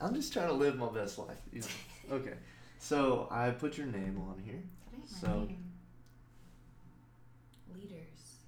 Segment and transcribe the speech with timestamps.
[0.00, 1.36] I'm just trying to live my best life.
[1.52, 1.66] You know?
[2.16, 2.34] okay.
[2.78, 4.62] So I put your name on here.
[4.90, 5.64] That ain't my So- name.
[7.74, 8.38] Leaders.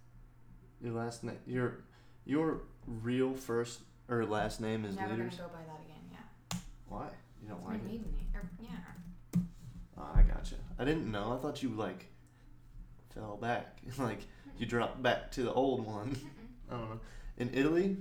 [0.80, 1.38] Your last name.
[1.46, 1.78] Your
[2.24, 5.36] your real first or last name is Never Leaders.
[5.36, 6.02] gonna go by that again.
[6.10, 6.58] Yeah.
[6.88, 7.08] Why?
[7.42, 7.86] You don't It's my like it?
[7.86, 8.26] maiden name.
[8.34, 9.40] Or, yeah.
[9.98, 10.56] Oh, I gotcha.
[10.78, 11.34] I didn't know.
[11.36, 12.06] I thought you like
[13.14, 14.20] fell back, like
[14.58, 16.16] you dropped back to the old one.
[16.70, 17.00] I don't know.
[17.38, 17.98] In Italy,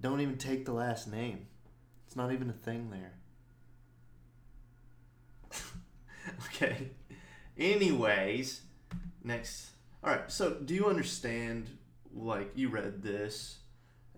[0.00, 1.46] don't even take the last name.
[2.12, 3.14] It's not even a thing there.
[6.46, 6.90] okay.
[7.56, 8.60] Anyways,
[9.24, 9.70] next.
[10.04, 10.30] All right.
[10.30, 11.70] So, do you understand?
[12.14, 13.60] Like, you read this,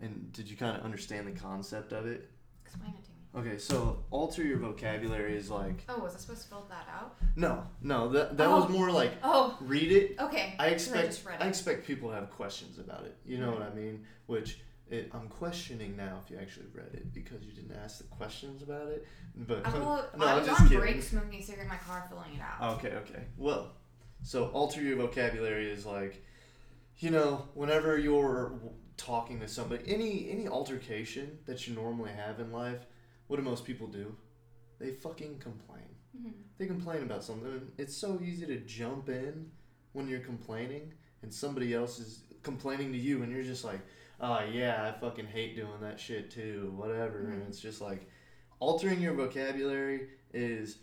[0.02, 2.28] and did you kind of understand the concept of it?
[2.64, 3.10] Explain it to
[3.42, 3.48] me.
[3.50, 3.58] Okay.
[3.58, 7.14] So, alter your vocabulary is like Oh, was I supposed to fill that out?
[7.36, 8.08] no, no.
[8.08, 8.68] That that was Oh.
[8.70, 10.56] more like Oh, read it okay.
[10.58, 11.48] I So expect just read I it.
[11.50, 13.16] expect people to have questions about it.
[13.24, 14.04] You know what I mean?
[14.26, 14.58] Which
[14.90, 18.62] it, I'm questioning now if you actually read it because you didn't ask the questions
[18.62, 19.06] about it.
[19.34, 20.80] But I, well, no, I I'm was just on kidding.
[20.80, 22.78] break smoking a cigarette in my car, filling it out.
[22.78, 23.24] okay, okay.
[23.36, 23.72] Well,
[24.22, 26.22] so alter your vocabulary is like,
[26.98, 28.52] you know, whenever you're
[28.96, 32.86] talking to somebody, any any altercation that you normally have in life,
[33.26, 34.14] what do most people do?
[34.78, 35.80] They fucking complain.
[36.16, 36.32] Mhm.
[36.58, 39.50] they complain about something it's so easy to jump in
[39.94, 43.80] when you're complaining and somebody else is complaining to you and you're just like
[44.20, 47.48] oh yeah i fucking hate doing that shit too whatever and Mhm.
[47.48, 48.08] it's just like
[48.60, 50.78] altering your vocabulary is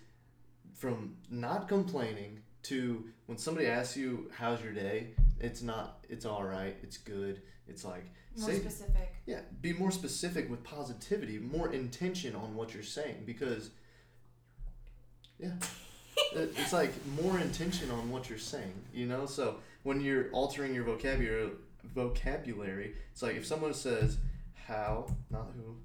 [0.76, 5.08] from not complaining to when somebody asks you how's your day
[5.40, 8.04] it's not it's all right it's good it's like
[8.38, 9.14] More say specific.
[9.26, 13.72] yeah, be more specific with positivity, more intention on what you're saying because
[15.40, 15.54] yeah.
[16.34, 19.26] It's like more intention on what you're saying, you know?
[19.26, 21.52] So when you're altering your vocabulary
[21.84, 24.18] vocabulary, it's like if someone says
[24.54, 25.76] how, not who,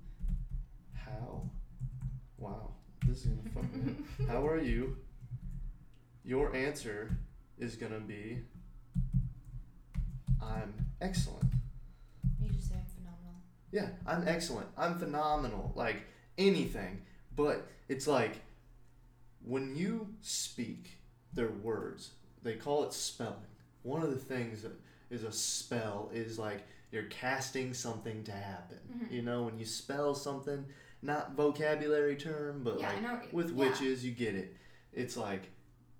[0.92, 1.42] how.
[2.38, 2.72] Wow.
[3.06, 4.28] This is gonna fuck me up.
[4.28, 4.96] How are you?
[6.24, 7.16] Your answer
[7.58, 8.40] is gonna be
[10.42, 11.52] I'm excellent.
[12.40, 13.40] You just say I'm phenomenal.
[13.72, 14.68] Yeah, I'm excellent.
[14.76, 15.72] I'm phenomenal.
[15.74, 16.02] Like
[16.38, 17.02] anything.
[17.34, 18.40] But it's like
[19.44, 20.98] when you speak
[21.32, 22.10] their words,
[22.42, 23.34] they call it spelling.
[23.82, 24.72] One of the things that
[25.10, 28.78] is a spell is like you're casting something to happen.
[28.92, 29.12] Mhm.
[29.12, 30.64] You know, when you spell something,
[31.02, 33.56] not vocabulary term, but yeah, like with yeah.
[33.56, 34.56] witches, you get it.
[34.92, 35.50] It's like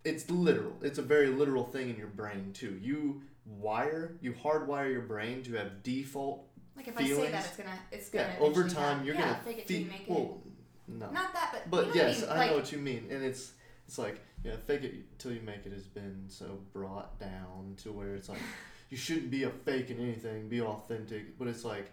[0.05, 0.77] it's literal.
[0.83, 2.79] It's a very literal thing in your brain too.
[2.81, 7.33] You wire, you hardwire your brain to have default Like if I say feelings.
[7.33, 8.29] that, it's gonna, it's gonna.
[8.39, 9.07] yeah, over time happen.
[9.07, 10.43] you're yeah, gonna fake it till you fe- make well,
[10.89, 11.11] no.
[11.11, 11.71] Not that, but.
[11.71, 13.53] But you know yes, I, I, know what you mean, and it's
[13.87, 17.93] it's like yeah, fake it till you make it has been so brought down to
[17.93, 18.39] where it's like
[18.91, 21.91] you shouldn't be a fake in anything, be authentic, but it's like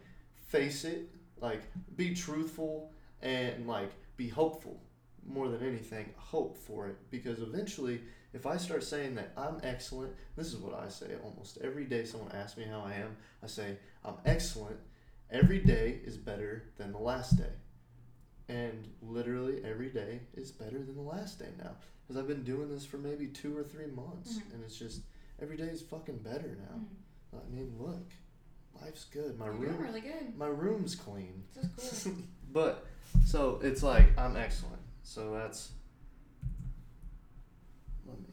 [0.48, 1.10] face it,
[1.42, 1.62] like
[1.96, 4.80] be truthful and like be hopeful
[5.26, 6.14] more than anything.
[6.18, 8.02] Hope for it because eventually,
[8.34, 12.06] if I start saying that I'm excellent, this is what I say almost every day.
[12.06, 14.78] Someone asks me how I am, I say I'm excellent.
[15.32, 17.50] Every day is better than the last day
[18.50, 21.72] and literally every day is better than the last day now
[22.02, 24.54] because i've been doing this for maybe two or three months Mhm.
[24.54, 25.02] and it's just
[25.44, 26.80] every day is fucking better now.
[26.80, 26.88] Mm,
[27.36, 28.10] i mean look
[28.82, 29.38] life's good.
[29.38, 30.38] My you're room doing really good.
[30.38, 31.44] my room's clean.
[31.76, 32.14] This is cool.
[32.52, 32.86] but
[33.26, 34.82] so it's like i'm excellent.
[35.04, 35.72] So that's
[38.08, 38.30] let me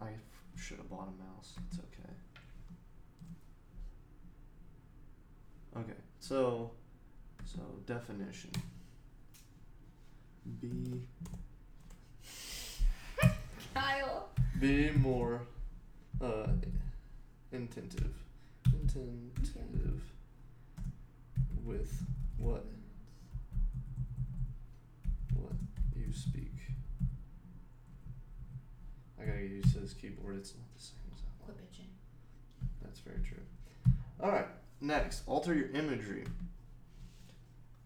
[0.00, 0.10] i
[0.56, 1.54] should have bought a mouse.
[1.70, 2.12] It's okay.
[5.80, 6.70] Okay so
[7.44, 8.50] so definition.
[10.60, 11.02] Be
[13.74, 14.28] Kyle.
[14.60, 15.42] Be more
[16.20, 16.46] uh
[17.52, 18.12] intentive.
[18.68, 20.00] Intentive
[21.64, 22.02] with
[22.38, 22.64] what?
[25.34, 25.52] What
[25.96, 26.52] you speak.
[29.20, 31.72] I gotta get used to this keyboard it's not the same as that one Quit
[31.72, 31.90] bitching.
[32.82, 33.42] that's very true.
[34.22, 34.46] All right
[34.80, 36.24] next alter your imagery.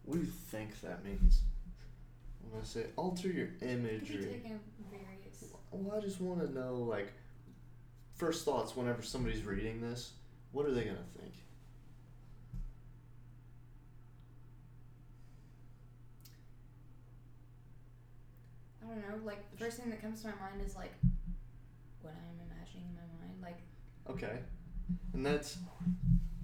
[0.05, 1.41] What do you think that means?
[2.45, 4.25] I'm gonna say alter your Could imagery.
[4.25, 5.20] taken various.
[5.71, 7.13] Well, I just want to know, like,
[8.15, 10.13] first thoughts whenever somebody's reading this.
[10.53, 11.34] What are they gonna think?
[18.83, 19.25] I don't know.
[19.25, 20.92] Like the first thing that comes to my mind is like
[22.03, 23.41] what I'm imagining in my mind.
[23.42, 23.59] Like
[24.09, 24.39] Okay,
[25.13, 25.59] and that's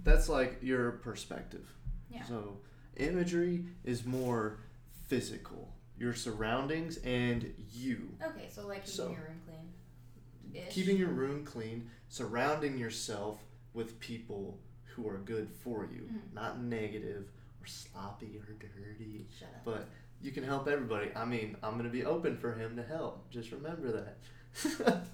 [0.04, 1.66] that's like your perspective.
[2.10, 2.24] yeah.
[2.24, 2.58] So
[2.96, 4.58] imagery is more
[5.06, 8.08] physical, your surroundings and you.
[8.22, 10.64] Okay, so like keeping So- your room clean.
[10.70, 13.38] Keeping your room clean, surrounding yourself
[13.74, 16.32] with people who are good for you, Mhm.
[16.32, 19.26] not negative or sloppy or dirty.
[19.38, 19.64] Shut up.
[19.66, 19.88] But
[20.22, 21.10] you can help everybody.
[21.14, 23.28] I mean, I'm gonna be open for him to help.
[23.30, 24.16] Just remember that.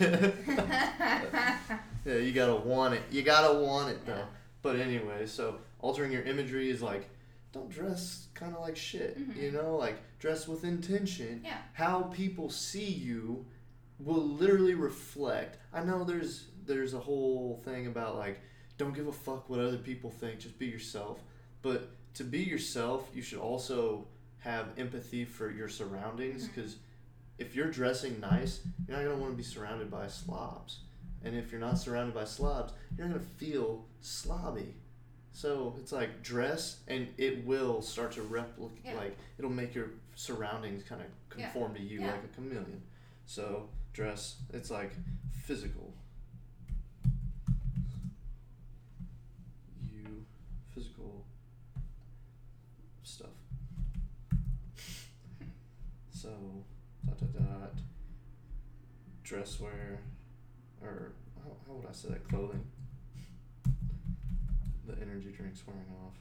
[2.04, 3.02] yeah, you gotta want it.
[3.10, 4.14] You gotta want it though.
[4.14, 4.24] Yeah.
[4.62, 7.08] But anyway, so altering your imagery is like,
[7.52, 9.18] don't dress kind of like shit.
[9.18, 9.36] Mhm.
[9.36, 11.42] You know, like dress with intention.
[11.44, 11.58] Yeah.
[11.72, 13.46] How people see you
[13.98, 15.58] will literally reflect.
[15.72, 18.40] I know there's there's a whole thing about like,
[18.78, 20.40] don't give a fuck what other people think.
[20.40, 21.20] Just be yourself.
[21.62, 24.06] But to be yourself, you should also
[24.38, 26.76] have empathy for your surroundings because
[27.38, 30.80] if you're dressing nice, you're not gonna want to be surrounded by slobs.
[31.22, 34.72] And if you're not surrounded by slobs, you're not gonna feel slobby.
[35.40, 38.80] So it's like dress, and it will start to replicate.
[38.84, 38.94] Yeah.
[38.96, 41.06] Like it'll make your surroundings kind of
[41.38, 41.46] Yeah.
[41.46, 42.10] conform to you Yeah.
[42.12, 42.82] like a chameleon.
[43.24, 44.92] So dress, it's like
[45.32, 45.94] physical.
[49.82, 50.26] You
[50.74, 51.24] physical
[53.02, 53.30] stuff.
[56.10, 56.28] So
[57.06, 57.74] dot dot dot
[59.24, 60.00] dress wear
[60.82, 62.62] or how, how would I say that clothing?
[64.90, 66.14] The energy drink's wearing off.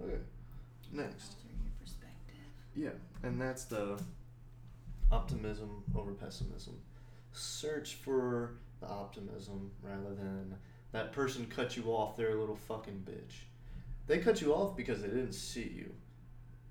[0.00, 0.18] Okay.
[0.92, 1.34] Next.
[1.44, 2.36] Your perspective.
[2.76, 2.90] Yeah,
[3.24, 4.00] and that's the
[5.10, 6.78] optimism over pessimism.
[7.32, 10.54] Search for the optimism rather than
[10.92, 13.46] that person cut you off, they're a little fucking bitch.
[14.06, 15.92] They cut you off because they didn't see you.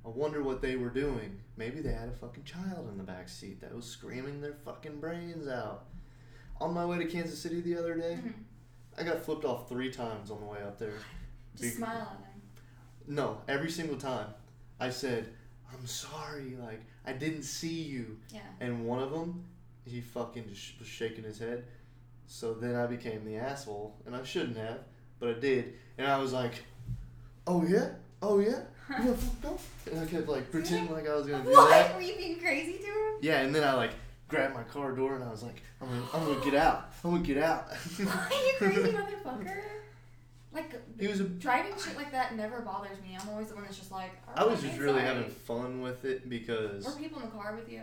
[0.06, 1.40] I wonder what they were doing.
[1.58, 5.00] Maybe they had a fucking child in the back seat that was screaming their fucking
[5.00, 5.86] brains out.
[6.60, 8.34] On my way to Kansas City the other day, Mhm.
[8.98, 10.94] I got flipped off three times on the way up there.
[11.54, 12.42] Just Big- smile at him.
[13.08, 14.28] No, every single time.
[14.80, 15.34] I said,
[15.72, 18.18] I'm sorry, like, I didn't see you.
[18.34, 18.42] Yeah.
[18.60, 19.44] And one of them,
[19.86, 21.66] he fucking just was shaking his head.
[22.28, 24.80] So then I became the asshole, and I shouldn't have,
[25.20, 25.74] but I did.
[25.98, 26.64] And I was like,
[27.48, 27.90] oh yeah?
[28.22, 28.62] Oh yeah?
[28.92, 29.62] Got fucked?
[29.92, 31.70] And I kept, like, pretending like I was gonna do What?
[31.70, 31.96] that.
[31.96, 33.14] Were you being crazy to him?
[33.22, 33.92] Yeah, and then I, like,
[34.28, 36.92] grabbed my car door and I was like, I'm gonna, I'm gonna get out.
[37.04, 37.68] I'm gonna get out.
[37.98, 39.62] Why are you crazy motherfucker.
[40.54, 43.18] Like he was a driving shit like that never bothers me.
[43.20, 44.12] I'm always the one that's just like.
[44.36, 47.56] I was just really sorry." having fun with it because Were people in the car
[47.56, 47.82] with you?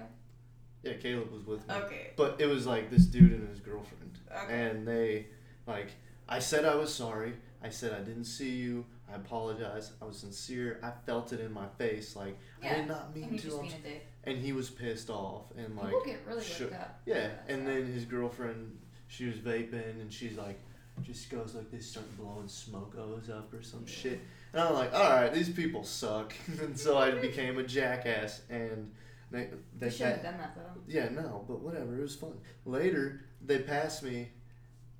[0.82, 1.74] yeah, Caleb was with me.
[1.74, 2.10] Okay.
[2.16, 4.18] But it was like this dude and his girlfriend.
[4.44, 4.52] Okay.
[4.68, 5.28] And they,
[5.66, 5.88] like,
[6.28, 7.32] I said I was sorry.
[7.62, 8.84] I said I didn't see you.
[9.10, 9.92] I apologize.
[10.02, 10.80] I was sincere.
[10.82, 12.14] I felt it in my face.
[12.16, 13.44] Like, I did not mean And to.
[13.44, 14.06] just being s- a dick.
[14.24, 15.44] and he was pissed off.
[15.56, 17.00] And, like, People get really worked up.
[17.06, 17.28] yeah.
[17.28, 20.58] That's And then his girlfriend, she was vaping and she's like,
[21.02, 24.20] just goes like this, start blowing smoke O's up or some shit.
[24.52, 26.34] And I'm like, all right, these people suck.
[26.60, 28.42] and so I became a jackass.
[28.50, 28.90] And
[29.30, 30.80] they, they pa- have done that though.
[30.88, 31.96] yeah, no, but whatever.
[31.98, 32.32] It was fun.
[32.66, 34.30] Later, they passed me,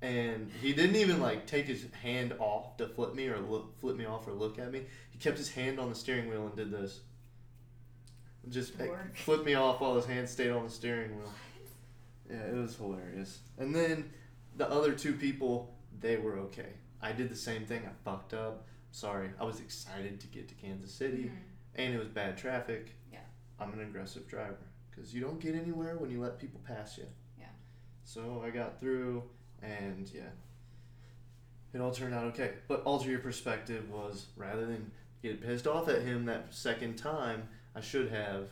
[0.01, 3.97] and he didn't even like take his hand off to flip me or look, flip
[3.97, 4.83] me off or look at me.
[5.11, 7.01] He kept his hand on the steering wheel and did this.
[8.47, 11.31] Just like, flipped me off while his hand stayed on the steering wheel.
[12.29, 13.39] Yeah, it was hilarious.
[13.57, 14.09] And then
[14.55, 16.73] the other two people, they were okay.
[17.01, 17.81] I did the same thing.
[17.85, 18.65] I fucked up.
[18.91, 19.29] Sorry.
[19.39, 21.37] I was excited to get to Kansas City, Mhm.
[21.75, 22.95] and it was bad traffic.
[23.11, 23.19] Yeah.
[23.59, 24.57] I'm an aggressive driver
[24.89, 27.07] because you don't get anywhere when you let people pass you.
[27.37, 27.45] Yeah.
[28.03, 29.29] So I got through,
[29.61, 30.21] and yeah,
[31.73, 32.51] it all turned out okay.
[32.67, 37.47] But alter your perspective was rather than get pissed off at him that second time,
[37.75, 38.49] I should have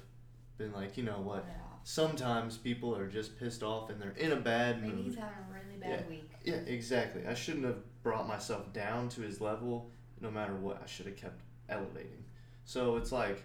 [0.57, 1.39] been like, you know what?
[1.39, 1.79] Off.
[1.83, 5.05] Sometimes people are just pissed off and they're in a bad Maybe mood.
[5.05, 6.29] he's having a really bad week.
[6.43, 7.25] Yeah, exactly.
[7.25, 9.89] I shouldn't have brought myself down to his level.
[10.19, 12.23] No matter what, I should have kept elevating.
[12.65, 13.41] So it's like,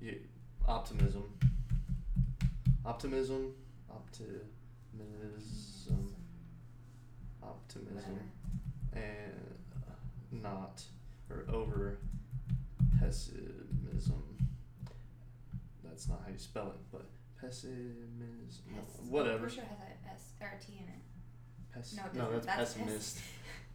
[0.00, 0.18] you,
[0.68, 1.24] optimism,
[2.84, 3.54] optimism,
[3.90, 4.36] optimism,
[7.76, 8.18] optimism,
[8.92, 9.56] and
[9.88, 9.92] uh,
[10.32, 10.82] not
[11.30, 11.98] or over
[12.98, 14.22] pessimism.
[15.84, 17.06] That's not how you spell it, but
[17.40, 17.94] pessimism.
[18.74, 19.44] Pes- Whatever.
[19.44, 21.00] I'm sure it has a S or a T in it.
[21.74, 23.18] Pess- No, it no, that's, That's pessimist.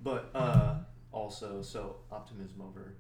[0.04, 0.76] But uh,
[1.14, 2.94] also, so optimism over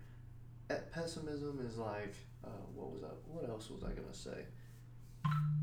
[0.69, 3.03] eh, pessimism is like uh, what was?
[3.27, 4.45] What else was I gonna say?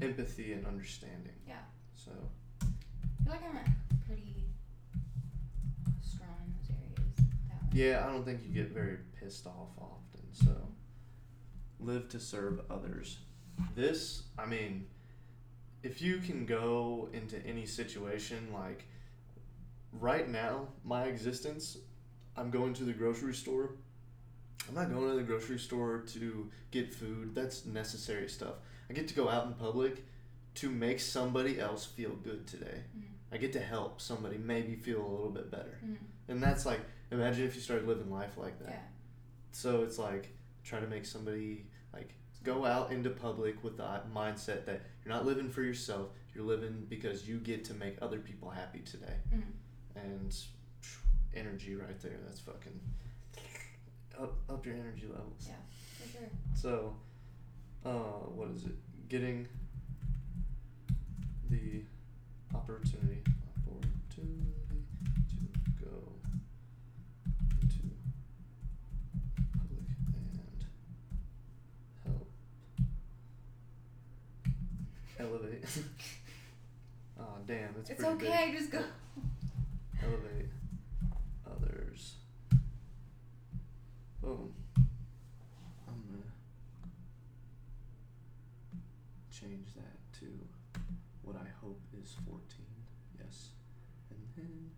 [0.02, 1.32] Empathy and understanding.
[1.48, 1.54] Yeah.
[1.96, 2.10] So
[2.60, 2.66] I
[3.24, 3.66] feel like I'm at
[4.06, 4.44] pretty
[6.00, 7.16] strong in those areas.
[7.16, 7.60] That way.
[7.72, 10.22] Yeah, I don't think you get very pissed off often.
[10.32, 10.56] So
[11.80, 13.18] live to serve others.
[13.74, 14.86] This, I mean,
[15.82, 18.84] if you can go into any situation like
[19.92, 21.78] right now, my existence,
[22.36, 23.70] I'm going to the grocery store.
[24.68, 27.34] I'm not going to the grocery store to get food.
[27.34, 28.54] That's necessary stuff.
[28.88, 30.04] I get to go out in public
[30.56, 32.84] to make somebody else feel good today.
[32.96, 33.04] Mhm.
[33.32, 35.78] I get to help somebody maybe feel a little bit better.
[35.84, 35.96] Mhm.
[36.28, 36.80] And that's like
[37.12, 38.71] imagine if you started living life like that.
[38.71, 38.81] Yeah.
[39.52, 44.64] So it's like try to make somebody like go out into public with the mindset
[44.66, 48.50] that you're not living for yourself, you're living because you get to make other people
[48.50, 49.16] happy today.
[49.33, 49.42] Mhm.
[49.95, 50.35] And
[51.35, 52.81] energy right there, that's fucking
[54.19, 55.49] up, up your energy levels.
[55.49, 55.54] Yeah,
[55.99, 56.28] for sure.
[56.54, 56.97] So,
[57.85, 57.90] uh,
[58.35, 58.75] what is it?
[59.09, 59.47] Getting
[61.50, 61.83] the
[62.54, 63.23] opportunity,
[63.66, 64.52] opportunity
[65.31, 66.12] to go
[67.61, 67.90] into
[69.52, 70.64] public and
[72.04, 72.26] help
[75.22, 75.64] elevate.
[77.20, 78.28] Ah, damn, it's, It's pretty big.
[78.30, 78.52] okay.
[78.56, 78.82] Just go.
[80.02, 80.48] Elevate
[81.46, 82.14] others.
[84.20, 84.52] Boom.
[85.86, 86.24] I'm gonna
[89.30, 90.26] change that to
[91.22, 92.40] what I hope is 14.
[93.20, 93.50] Yes.
[94.10, 94.70] And then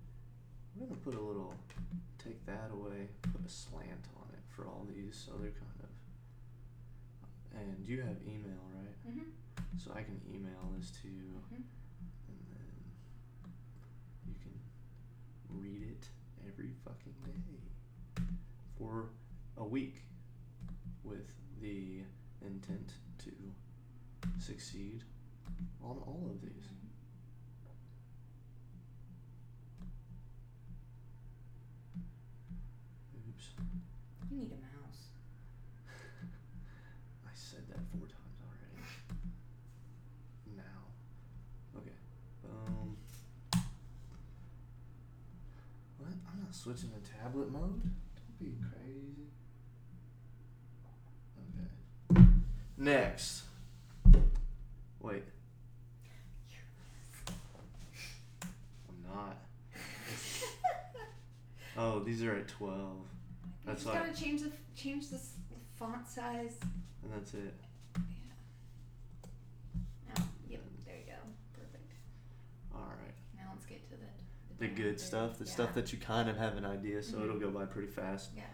[0.74, 1.54] I'm gonna put a little,
[2.18, 5.88] take that away, put a slant on it for all these, so they're kind of.
[7.58, 9.14] And you have email, right?
[9.16, 9.30] Mhm.
[9.76, 11.56] So I can email this to you, Mhm.
[12.28, 12.92] and then
[14.26, 14.58] you can
[15.60, 16.08] read it
[16.46, 17.60] every fucking day
[18.78, 19.10] for
[19.56, 20.02] a week
[21.02, 22.04] with the
[22.40, 23.52] intent to
[24.38, 25.04] succeed
[25.82, 26.68] on all of these.
[33.28, 33.48] Oops.
[34.30, 35.08] You need a mouse.
[37.26, 38.82] I said that four times already.
[40.56, 40.92] Now.
[41.78, 41.98] Okay.
[42.44, 42.96] Um.
[45.98, 46.12] What?
[46.30, 46.98] I'm not switching to
[47.34, 47.80] tablet mode?
[47.82, 49.26] Don't be crazy.
[52.14, 52.24] Okay.
[52.76, 53.42] Next.
[55.00, 55.24] Wait.
[58.88, 59.36] I'm not.
[61.76, 62.78] Oh, these are at 12.
[62.78, 63.02] You
[63.66, 64.00] That's just why.
[64.06, 65.32] gotta change the change the s-
[65.74, 66.54] font size.
[67.02, 67.52] And that's it.
[70.16, 70.60] Oh, yep.
[70.86, 71.18] There you go.
[71.52, 71.94] Perfect.
[72.72, 73.16] Alright.
[73.36, 74.06] Now let's get to the
[74.64, 75.52] The good stuff, the yeah.
[75.52, 77.24] stuff that you kind of have an idea, so Mhm.
[77.24, 78.30] it'll go by pretty fast.
[78.34, 78.44] Yeah.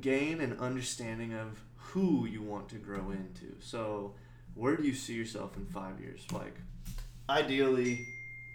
[0.00, 3.54] Gain an understanding of who you want to grow into.
[3.60, 4.14] So,
[4.54, 6.26] where do you see yourself in five years?
[6.32, 6.56] Like,
[7.28, 8.06] ideally,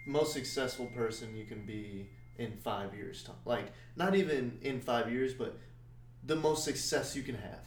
[0.04, 3.22] most successful person you can be in five years.
[3.22, 3.36] Time.
[3.44, 5.58] Like, not even in five years, but
[6.24, 7.64] the most success you can have.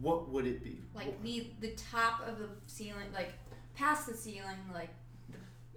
[0.00, 0.80] What would it be?
[0.94, 3.34] Like the the top of the ceiling, like
[3.74, 4.90] past the ceiling, like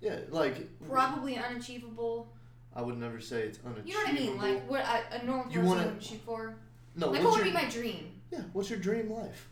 [0.01, 2.33] yeah, like probably unachievable.
[2.75, 3.89] I would never say it's unachievable.
[3.89, 4.37] You know what I mean?
[4.55, 6.55] Like what a, a normal You person wanna- would shoot for.
[6.95, 8.11] no, like what would your, be my dream?
[8.31, 9.49] yeah, what's your dream life?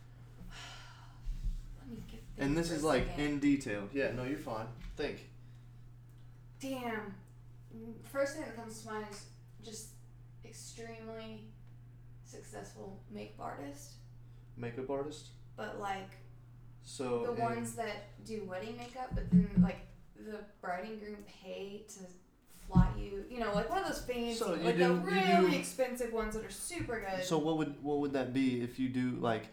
[1.80, 3.24] Let me get And this is like second.
[3.24, 3.90] in detail.
[3.94, 4.68] Yeah, no, you're fine.
[4.96, 5.30] Think.
[6.60, 7.14] Damn.
[8.04, 9.26] First thing that comes to mind is
[9.64, 9.90] just
[10.46, 11.46] extremely
[12.24, 13.94] successful makeup artist,
[14.58, 15.28] Makeup artist.
[15.58, 16.12] but like
[16.84, 19.80] So the ones that do wedding makeup, but then like
[20.16, 22.00] the bride and groom pay to
[22.68, 25.58] fly you, you know, like one of those fancy, So like do- the really do-
[25.58, 27.24] expensive ones that are super good.
[27.24, 29.44] So what would what would that be if you do like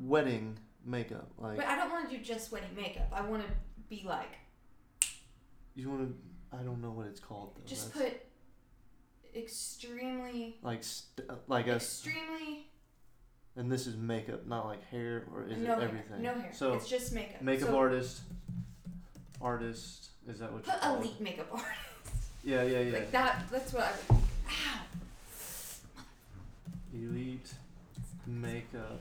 [0.00, 1.28] wedding makeup?
[1.38, 3.08] Like but I don't want to do just wedding makeup.
[3.12, 3.52] I want to
[3.88, 4.38] be like
[5.74, 6.14] you want to?
[6.58, 7.62] I don't know what it's called though.
[7.66, 8.22] just That's- put
[9.34, 12.66] extremely, like st- like a extremely
[13.56, 16.22] and this is makeup, not like hair or is no it hair, everything?
[16.22, 16.50] no hair.
[16.52, 17.42] So it's just makeup.
[17.42, 18.20] makeup so artist,
[19.40, 20.10] artist.
[20.28, 21.70] Is that what you Put elite makeup artist.
[22.44, 22.92] Yeah, yeah, yeah.
[22.92, 23.44] Like that.
[23.50, 24.22] That's what I would.
[24.48, 24.80] Ow.
[26.94, 27.52] Elite
[28.26, 29.00] makeup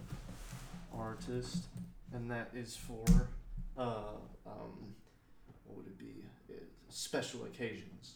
[0.95, 1.65] artist,
[2.13, 3.03] and that is for
[3.77, 4.13] uh
[4.45, 4.93] um
[5.65, 6.23] what would it be?
[6.49, 8.13] It, special occasions.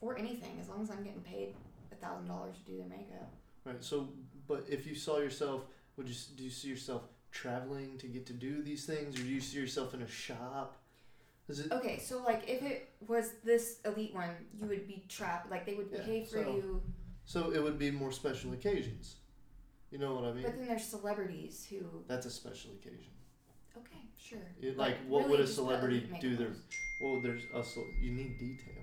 [0.00, 1.54] Or anything, as long as I'm getting paid
[1.92, 3.30] a thousand dollars to do their makeup.
[3.64, 3.82] Right.
[3.82, 4.08] So,
[4.46, 5.62] but if you saw yourself,
[5.96, 9.22] would you s- do you see yourself traveling to get to do these things, or
[9.22, 10.76] do you see yourself in a shop?
[11.48, 11.72] Is it?
[11.72, 15.50] Okay, so like if it was this elite one, you would be trapped.
[15.50, 16.82] Like they would Yeah, pay for so- you.
[17.24, 19.16] So it would be more special occasions.
[19.90, 20.42] You know what I mean?
[20.44, 21.78] But then there's celebrities who.
[22.06, 23.12] That's a special occasion.
[23.76, 24.38] Okay, sure.
[24.60, 26.36] It, like, what really would a just celebrity elite do?
[26.36, 26.64] Their artist.
[27.02, 27.62] well, there's a
[28.02, 28.82] you need detail.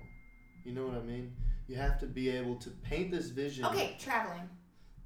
[0.64, 1.32] You know what I mean?
[1.68, 3.64] You have to be able to paint this vision.
[3.66, 4.48] Okay, traveling.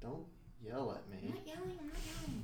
[0.01, 0.25] Don't
[0.63, 1.33] yell at I'm me.
[1.35, 1.77] not yelling.
[1.79, 2.43] I'm not yelling.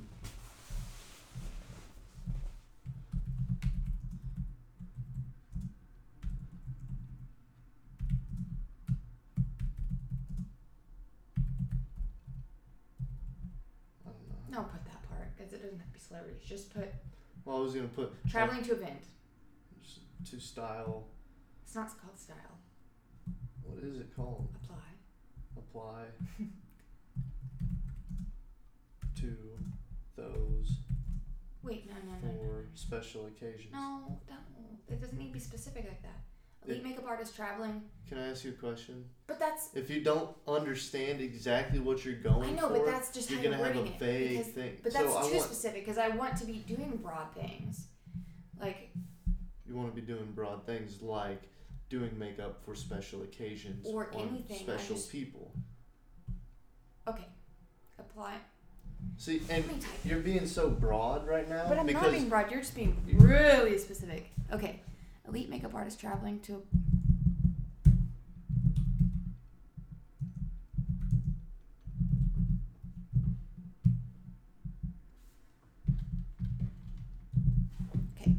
[14.06, 14.58] I don't know.
[14.62, 16.42] No, put that part because it doesn't have to be celebrities.
[16.48, 16.88] Just put
[17.44, 19.04] Well, I was gonna put Traveling to event.
[20.30, 21.06] to style.
[21.64, 22.58] It's not called style.
[23.62, 24.48] What is it called?
[24.64, 24.76] Apply.
[25.56, 26.04] Apply
[29.20, 29.36] to
[30.16, 30.78] those
[31.62, 32.38] Wait, no, no, no, no.
[32.48, 33.72] for special occasions.
[33.72, 34.36] No, no.
[34.88, 36.20] It doesn't need to be specific like that.
[36.64, 37.82] Elite It- makeup artist traveling.
[38.08, 39.04] Can I ask you a question?
[39.26, 39.68] But that's.
[39.74, 43.42] If you don't understand exactly what you're going I know, for, but that's just you're
[43.42, 44.76] gonna have a vague because, thing.
[44.82, 47.88] but that's I too want specific because I want to be doing broad things.
[48.60, 48.90] Like,
[49.66, 51.42] you want to be doing broad things like
[51.90, 55.52] doing makeup for special occasions Or anything, special just- people.
[57.06, 57.26] okay.
[57.98, 58.36] Apply.
[59.16, 59.90] See, and Let me type.
[60.04, 62.50] you're being so broad right now But I'm because not being broad.
[62.50, 64.30] You're just being really specific.
[64.52, 64.80] Okay.
[65.28, 66.62] Elite makeup artist traveling to.
[78.16, 78.34] Okay.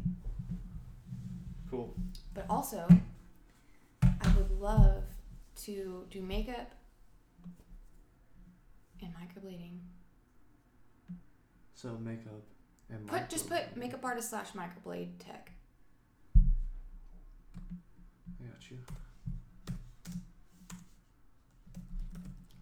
[1.70, 1.94] cool.
[2.34, 2.86] But also,
[4.02, 5.04] I would love
[5.64, 6.72] to do makeup
[9.02, 9.78] and microblading.
[11.74, 12.42] So makeup
[12.90, 15.52] and Put just micro- put makeup artist slash microblade tech.
[18.70, 18.94] I got you.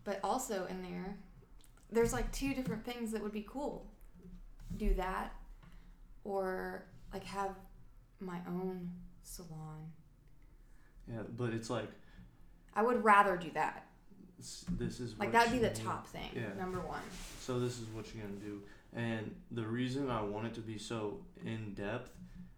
[0.04, 1.16] But also in there,
[1.90, 3.86] there's like two different things that would be cool.
[4.76, 5.34] Do that,
[6.24, 7.54] or like have
[8.20, 8.90] my own
[9.22, 9.90] salon.
[11.10, 11.88] Yeah, but it's like
[12.74, 13.84] I would rather do that.
[14.38, 16.52] this is Like that'd be the top thing, Yeah.
[16.58, 17.02] number one.
[17.40, 18.62] So this is what you're gonna do,
[18.94, 22.10] and the reason I want it to be so in depth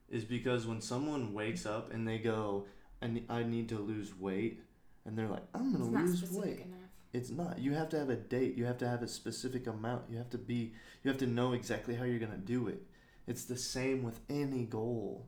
[0.08, 2.66] is because when someone wakes up and they go,
[3.02, 4.62] "I need, I need to lose weight,"
[5.04, 6.78] and they're like, "I'm gonna It's lose weight," enough.
[7.12, 7.58] it's not.
[7.58, 8.56] You have to have a date.
[8.56, 10.10] You have to have a specific amount.
[10.10, 10.72] You have to be.
[11.02, 12.82] You have to know exactly how you're gonna do it.
[13.26, 15.26] It's the same with any goal.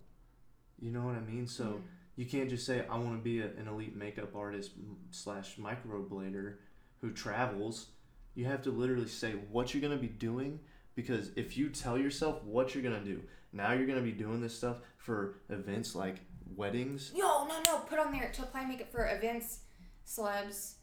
[0.80, 1.46] You know what I mean?
[1.46, 1.64] So.
[1.64, 1.82] Mhm.
[2.14, 4.72] You can't just say I want to be a, an elite makeup artist
[5.12, 6.56] slash microblader
[7.00, 7.86] who travels.
[8.34, 10.60] You have to literally say what you're gonna be doing
[10.94, 13.22] because if you tell yourself what you're gonna do,
[13.54, 16.16] now you're gonna be doing this stuff for events like
[16.56, 17.12] weddings.
[17.16, 17.78] No, no, no.
[17.80, 19.60] Put on there to apply makeup for events,
[20.06, 20.74] celebs.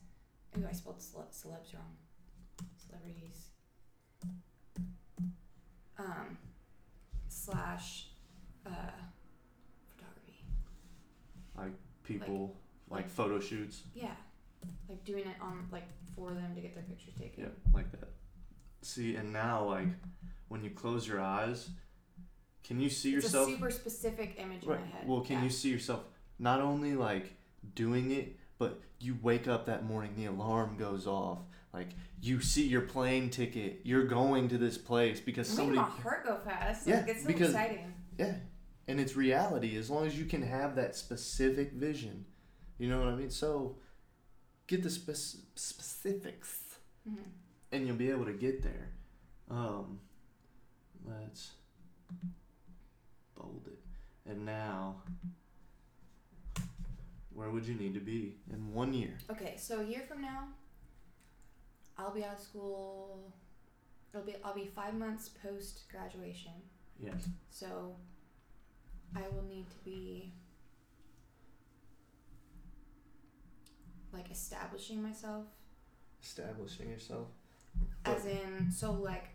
[0.58, 1.96] Ooh, I spelled cele- celebs wrong.
[2.88, 3.50] Celebrities.
[5.98, 6.38] Um,
[7.28, 8.08] slash,
[8.66, 8.70] uh,
[9.90, 10.44] photography.
[11.58, 12.56] Like people
[12.90, 13.84] like, like- photo shoots.
[13.94, 14.12] Yeah,
[14.88, 15.84] like doing it on like
[16.16, 17.44] for them to get their pictures taken.
[17.44, 18.10] Yeah, like that.
[18.82, 19.88] See, and now like
[20.48, 21.70] when you close your eyes,
[22.70, 23.48] can you see yourself?
[23.50, 23.50] it's yourself?
[23.50, 24.78] a super specific image Right.
[24.80, 25.08] in my head.
[25.08, 25.44] Well, can yeah.
[25.46, 26.04] you see yourself
[26.38, 27.34] not only like
[27.74, 31.40] doing it, but you wake up that morning, the alarm goes off.
[31.74, 31.88] Like
[32.22, 35.78] you see your plane ticket, you're going to this place because somebody.
[35.78, 36.86] my heart go fast.
[36.86, 37.92] Yeah, like, it's so because- exciting.
[38.20, 38.36] Yeah,
[38.88, 42.26] and it's reality as long as you can have that specific vision.
[42.78, 43.32] You know what I mean?
[43.32, 43.78] So
[44.68, 46.60] get the spec- specifics,
[47.08, 47.16] hmm
[47.72, 48.90] and you'll be able to get there.
[49.50, 50.00] Um,
[51.06, 51.52] let's
[53.40, 53.80] bold it,
[54.30, 55.02] and now.
[57.34, 59.18] Where would you need to be in one year?
[59.32, 60.50] Okay, so a year from now,
[61.98, 63.34] I'll be out of school.
[64.14, 66.52] It'll be I'll be five months post graduation.
[67.00, 67.30] Yes.
[67.50, 67.96] So
[69.16, 70.34] I will need to be
[74.12, 75.46] like establishing myself
[76.22, 77.28] Establishing yourself.
[78.06, 79.30] as in so like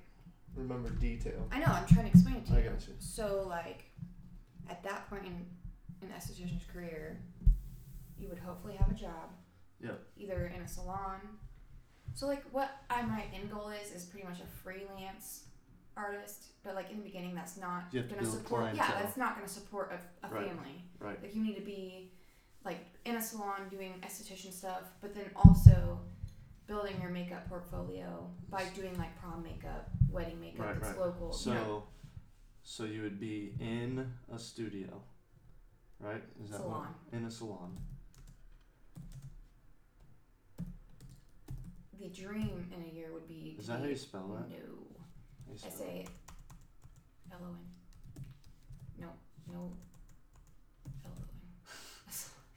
[0.57, 1.47] Remember detail.
[1.51, 2.71] I know I'm trying to explain it to I you.
[2.71, 2.95] got you.
[2.99, 3.85] So like
[4.71, 5.47] at that point in
[6.03, 7.21] an esthetician's career,
[8.19, 9.31] you would hopefully have a job.
[9.81, 9.93] Yeah.
[10.17, 11.21] Either in a salon.
[12.15, 15.45] So like what I my end goal is is pretty much a freelance
[15.97, 19.17] artist, but like in the beginning that's not You have to gonna support yeah, that's
[19.17, 20.47] not gonna support a, a Right.
[20.49, 20.85] family.
[21.01, 21.21] Right.
[21.23, 22.13] Like you need to be
[22.65, 25.99] like in a salon doing esthetician stuff, but then also
[26.67, 31.07] building your makeup portfolio by doing like prom makeup, wedding makeup Right, that's right.
[31.07, 31.33] local.
[31.33, 31.83] So, you know,
[32.63, 35.03] so you would be in a studio,
[36.01, 36.23] right?
[36.43, 36.89] Is that Salon.
[37.11, 37.19] what?
[37.19, 37.79] In a salon.
[42.01, 44.51] the dream in a year would be Is that how you spell that?
[44.51, 45.57] No.
[45.65, 46.07] I say
[47.33, 48.23] L O N.
[49.01, 49.07] No,
[49.51, 49.73] no
[51.05, 51.23] L O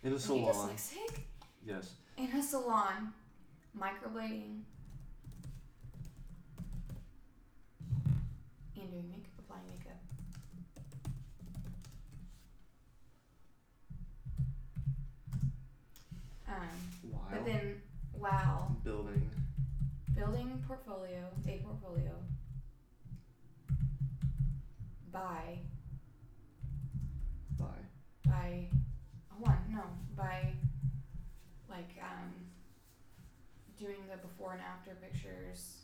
[0.04, 0.10] N.
[0.10, 0.54] In a salon.
[0.54, 1.20] dyslexic?
[1.65, 1.93] Yes.
[2.17, 3.13] In a salon,
[3.78, 4.63] microblading
[8.76, 9.98] and doing makeup, applying makeup.
[16.48, 17.20] Um, Wow.
[17.32, 17.82] but then
[18.13, 19.30] while Building.
[20.16, 22.13] building portfolio, a portfolio
[25.12, 25.60] by
[27.58, 27.66] By
[28.26, 28.68] by
[29.38, 29.84] one no
[30.16, 30.54] by
[31.70, 32.46] like um
[33.80, 35.84] doing the before and after pictures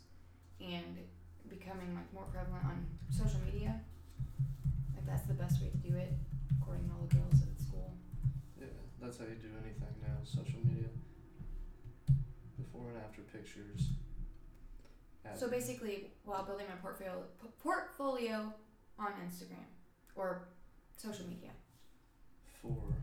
[0.60, 0.98] and
[1.48, 3.80] becoming like more prevalent on social media
[4.94, 6.12] like that's the best way to do it
[6.60, 7.92] according to all the girls at school
[8.58, 8.66] yeah,
[9.00, 10.16] that's how you do anything now.
[10.24, 10.88] Social media.
[12.56, 13.88] Before and after pictures.
[15.34, 18.52] So basically while building my portfolio p- portfolio
[18.98, 19.66] on instagram
[20.14, 20.48] or
[20.96, 21.50] social media
[22.60, 22.94] for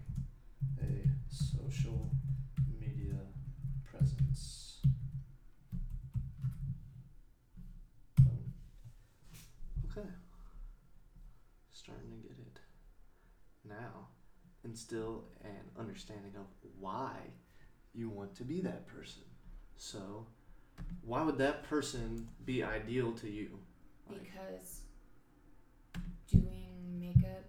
[0.82, 2.10] a social
[2.80, 3.16] media
[3.84, 4.78] presence.
[8.20, 8.54] Boom.
[9.90, 10.08] Okay.
[11.72, 12.60] Starting to get it
[13.68, 14.08] now.
[14.76, 16.46] Instill an understanding of
[16.80, 17.12] why
[17.94, 19.24] you want to be that person.
[19.76, 20.26] So,
[21.02, 23.60] why would that person be ideal to you?
[24.10, 24.80] Like, because
[26.32, 27.44] doing makeup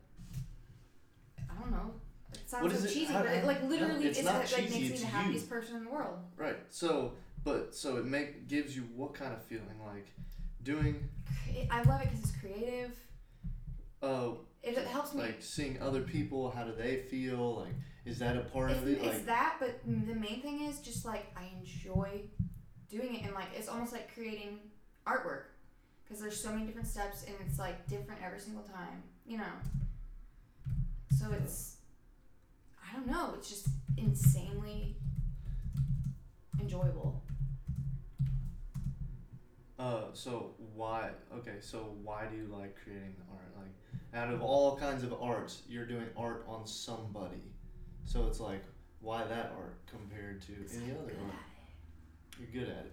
[1.49, 1.93] i don't know
[2.33, 4.41] it sounds What so is it- cheesy how- but it like literally it's it's, not
[4.41, 5.07] like, like cheesy, makes me the you.
[5.07, 6.57] happiest person in the world Right.
[6.71, 7.13] So,
[7.45, 10.07] but so it make gives you what kind of feeling like
[10.65, 11.09] doing
[11.71, 12.97] i love it because it's creative
[14.03, 14.31] uh
[14.63, 18.41] it, helps me like seeing other people how do they feel like is that a
[18.41, 18.93] part it's, of it?
[18.93, 22.21] it's like that but the main thing is just like i enjoy
[22.91, 24.59] doing it and like it's almost like creating
[25.07, 25.45] artwork
[26.05, 29.45] because there's so many different steps and it's like different every single time you know?
[31.19, 31.77] So it's
[32.83, 34.97] i don't know it's just insanely
[36.61, 37.23] enjoyable.
[39.79, 43.53] Uh so why okay so why do you like creating the art?
[43.57, 47.43] Like out of all kinds of arts you're doing art on somebody
[48.05, 48.63] so it's like
[49.01, 51.35] why that art compared to any other art
[52.39, 52.93] you're good at it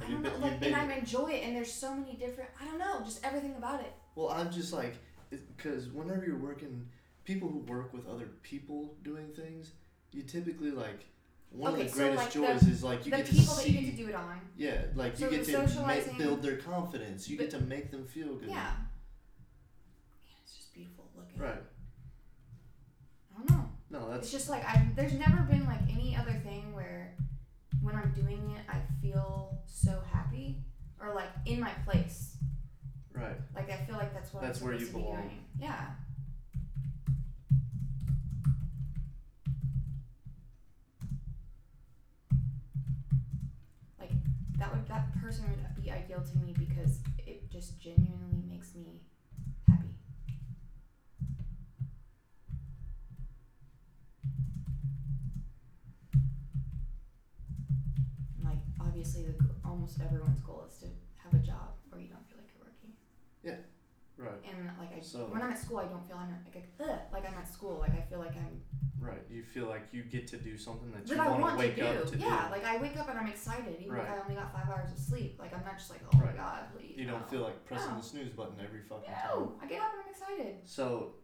[0.00, 2.50] I don't know, like, and I enjoy it, and there's so many different.
[2.60, 3.92] I don't know, just everything about it.
[4.14, 4.94] Well, I'm just like,
[5.56, 6.86] because whenever you're working,
[7.24, 9.72] people who work with other people doing things,
[10.12, 11.04] you typically like
[11.50, 13.36] one Okay, of the so, greatest like, the- joys is like you get the to
[13.38, 13.70] that see.
[13.72, 14.40] you get to do it on.
[14.56, 17.28] yeah, like So you get to make, build their confidence.
[17.28, 18.50] You get to make them feel good.
[18.50, 18.70] Yeah,
[20.44, 21.27] it's just beautiful looking.
[21.38, 21.62] Right.
[23.34, 23.64] I don't know.
[23.90, 24.22] No, that's.
[24.24, 24.86] It's just like I.
[24.96, 27.14] There's never been like any other thing where,
[27.80, 30.56] when I'm doing it, I feel so happy
[31.00, 32.36] or like in my place.
[33.12, 33.36] right.
[33.54, 35.22] Like I feel like that's what That's I'm where supposed you to be belong.
[35.22, 35.38] doing.
[35.60, 35.86] Yeah.
[44.00, 44.10] Like
[44.58, 49.00] that would that person would be ideal to me because it just genuinely makes me
[49.68, 49.88] happy.
[58.44, 59.50] Like obviously, the, g-
[59.88, 62.92] almost everyone's goal is to have a job where you don't feel like you're working.
[63.42, 63.56] Yeah.
[64.18, 64.40] Right.
[64.50, 67.26] And like I, So- when I'm at school, I don't feel I'm like ugh, like
[67.26, 67.78] I'm at school.
[67.80, 68.60] Like I feel like I'm
[69.00, 69.22] Right.
[69.30, 71.58] You feel like you get to do something that you that I want want to
[71.60, 71.86] wake to do.
[72.00, 72.50] up to yeah, do.
[72.52, 74.98] like I wake up and I'm excited, even if I only got five hours of
[74.98, 75.36] sleep.
[75.38, 76.36] Like I'm not just like oh Right.
[76.36, 76.94] my god, please.
[76.96, 77.26] You don't no.
[77.28, 77.98] feel like pressing No.
[77.98, 79.22] the snooze button every fucking time.
[79.30, 80.56] No, I get up and I'm excited.
[80.64, 81.14] So,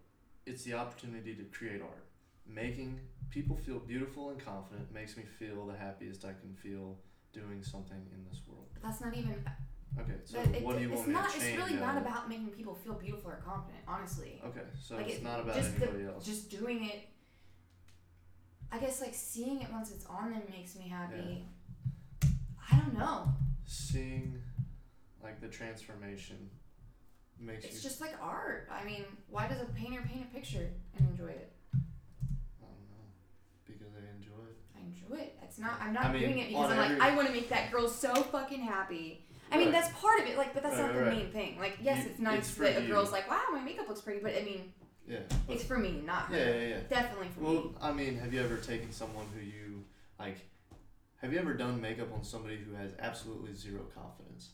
[0.46, 2.04] it's the opportunity to create art.
[2.46, 3.00] Making
[3.30, 6.96] people feel beautiful and confident makes me feel the happiest I can feel
[7.34, 8.68] doing something in this world.
[8.82, 9.44] That's not even.
[10.00, 11.30] Okay, so it, what do you it's want me not.
[11.30, 13.82] to It's really not about making people feel beautiful or confident.
[13.86, 16.24] Honestly, Okay, so Like it's it- not about just the- anybody else.
[16.24, 17.08] just doing it.
[18.72, 21.44] I guess like seeing it once it's on them makes me happy.
[22.22, 22.28] Yeah.
[22.72, 23.28] I don't know.
[23.66, 24.40] Seeing,
[25.22, 26.50] like the transformation,
[27.38, 27.80] makes It's you.
[27.82, 28.68] just like art.
[28.72, 31.52] I mean, why does a painter paint a picture and enjoy it?
[31.72, 31.76] I
[32.62, 33.06] don't know,
[33.64, 34.08] because they
[35.04, 35.20] enjoy it.
[35.20, 35.38] I enjoy it.
[35.44, 35.80] It's not.
[35.80, 37.88] I'm not I mean, doing it because I'm like I want to make that girl
[37.88, 39.24] so fucking happy.
[39.52, 39.72] I mean, Right.
[39.82, 40.36] that's part of it.
[40.36, 41.16] Like, but that's Right, not the right.
[41.16, 41.58] main thing.
[41.60, 44.20] Like, yes, You- it's nice it's that a girl's like, wow, my makeup looks pretty.
[44.20, 44.72] But I mean,
[45.06, 45.20] Yeah.
[45.46, 46.36] But, it's for me, not her.
[46.36, 46.80] yeah, yeah, yeah.
[46.88, 47.58] Definitely for Well, me.
[47.58, 49.84] Well, I mean, have you ever taken someone who you
[50.18, 50.38] like?
[51.18, 54.50] Have you ever done makeup on somebody who has absolutely zero confidence?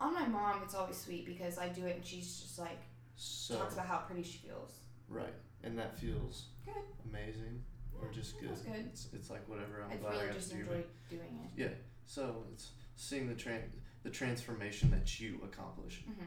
[0.00, 2.78] On my mom, it's always sweet because I do it and she's just like
[3.16, 4.80] So talks about how pretty she feels.
[5.08, 5.32] right,
[5.62, 6.74] and that feels Good.
[7.08, 7.64] amazing
[8.02, 8.48] or just good.
[8.48, 8.86] feels good.
[8.92, 9.82] It's, it's like whatever.
[9.84, 10.60] I'm I glad I got just to do.
[10.62, 10.90] enjoy it.
[11.10, 11.60] doing it.
[11.60, 11.68] Yeah.
[12.06, 13.70] So it's seeing the tran-
[14.02, 16.02] the transformation that you accomplish.
[16.06, 16.24] hmm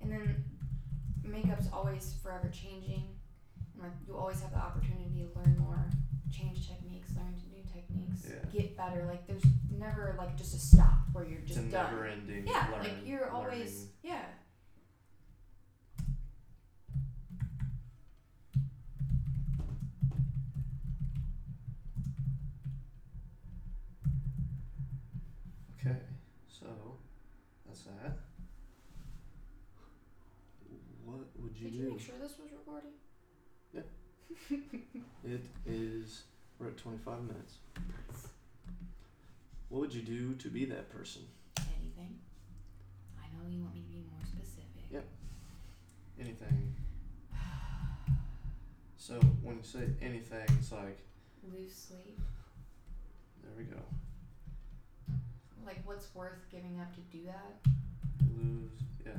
[0.00, 0.44] And then
[1.24, 3.04] makeup's always forever changing.
[3.74, 5.88] And like you always have the opportunity to learn more,
[6.30, 8.50] change techniques, learn new techniques, Yeah.
[8.52, 9.04] get better.
[9.06, 11.92] Like there's never like just a stop where you're just it's a done.
[11.92, 12.46] never-ending.
[12.46, 13.88] yeah, learn, like you're always learning.
[14.02, 14.24] yeah.
[35.24, 36.22] It is.
[36.58, 37.54] We're at 25 minutes.
[39.68, 41.22] What would you do to be that person?
[41.58, 42.18] Anything?
[43.18, 44.84] I know you want me to be more specific.
[44.90, 45.04] Yep.
[46.20, 46.74] Anything.
[48.96, 50.98] So when you say anything, it's like
[51.50, 52.18] Lose sleep.
[53.42, 53.80] there we go.
[55.64, 57.70] Like, what's worth giving up to do that?
[58.36, 58.70] Lose.
[59.06, 59.12] Yeah.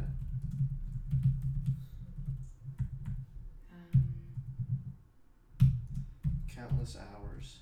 [6.59, 7.57] Countless hours.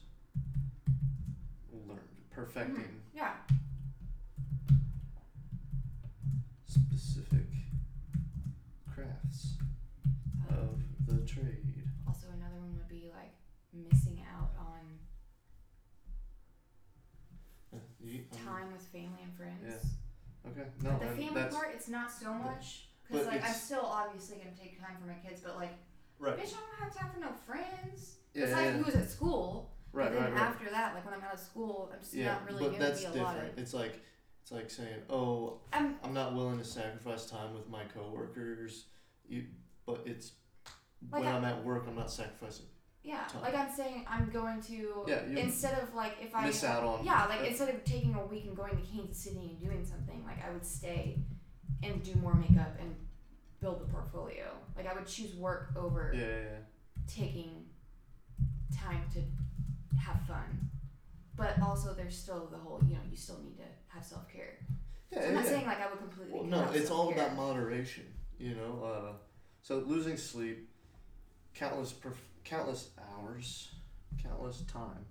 [1.87, 1.99] Learned.
[2.31, 3.33] Perfecting yeah.
[6.65, 7.45] specific
[8.91, 9.57] crafts
[10.49, 11.83] Um, of the trade.
[12.07, 13.33] also, another one would be like
[13.71, 14.99] missing out on
[17.73, 19.61] Uh, you, um, time with family and friends.
[19.63, 20.49] Yeah.
[20.51, 20.69] Okay.
[20.81, 22.87] No, But the family part, it's not so much.
[23.07, 25.77] Because, like, I'm still obviously going to take time for my kids, but, like,
[26.19, 26.37] right.
[26.37, 28.15] bitch, I don't have time for no friends.
[28.33, 29.71] Yeah, Besides yeah, who's at school.
[29.93, 30.41] right, but then right, right.
[30.41, 32.79] after that, like, when I'm out of school, I'm just yeah, not really but to
[32.79, 33.37] that's be a different.
[33.37, 33.57] lot of.
[33.57, 33.99] It's like
[34.41, 38.85] it's like saying, "Oh, I'm, I'm not willing to sacrifice time with my coworkers."
[39.27, 39.45] You,
[39.85, 40.31] but it's
[41.11, 42.65] Like when I- I'm at work, I'm not sacrificing.
[43.03, 43.41] yeah, time.
[43.41, 45.03] like, I'm saying I'm going to.
[45.07, 46.45] Yeah, Instead of, like, if I.
[46.45, 47.05] miss out on.
[47.05, 49.83] Yeah, like uh, instead of taking a week and going to Kansas City and doing
[49.85, 51.19] something, like I would stay
[51.83, 52.95] and do more makeup and
[53.61, 54.45] build the portfolio.
[54.75, 56.57] Like I would choose work over yeah, yeah, yeah.
[57.07, 57.65] taking
[58.75, 59.19] time to
[59.97, 60.69] have fun.
[61.35, 64.57] But also there's still the whole, you know, you still need to have self care.
[65.11, 68.05] Yeah, so I'm not saying like I would completely Well, no, it's all about moderation.
[68.39, 69.11] You know, uh,
[69.61, 70.69] so losing sleep,
[71.55, 73.69] countless perf- countless hours,
[74.21, 75.05] countless time.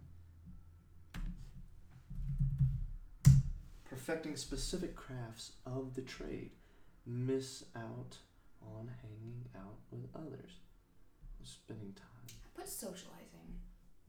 [3.88, 6.50] Perfecting specific crafts of the trade,
[7.06, 8.18] miss out
[8.76, 10.60] on hanging out with others,
[11.42, 12.06] spending time.
[12.56, 13.60] Put socializing.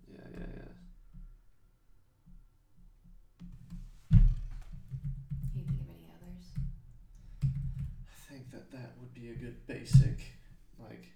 [0.07, 0.73] Yeah, yeah, yeah.
[4.11, 6.45] Can you think of any others?
[7.43, 10.33] I think that that would be a good basic,
[10.79, 11.11] like,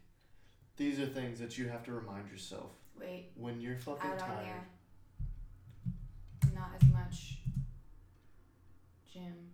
[0.77, 4.27] these are things that you have to remind yourself Wait, when you're fucking out on
[4.27, 4.65] tired.
[6.53, 7.37] Not as much
[9.11, 9.51] gym.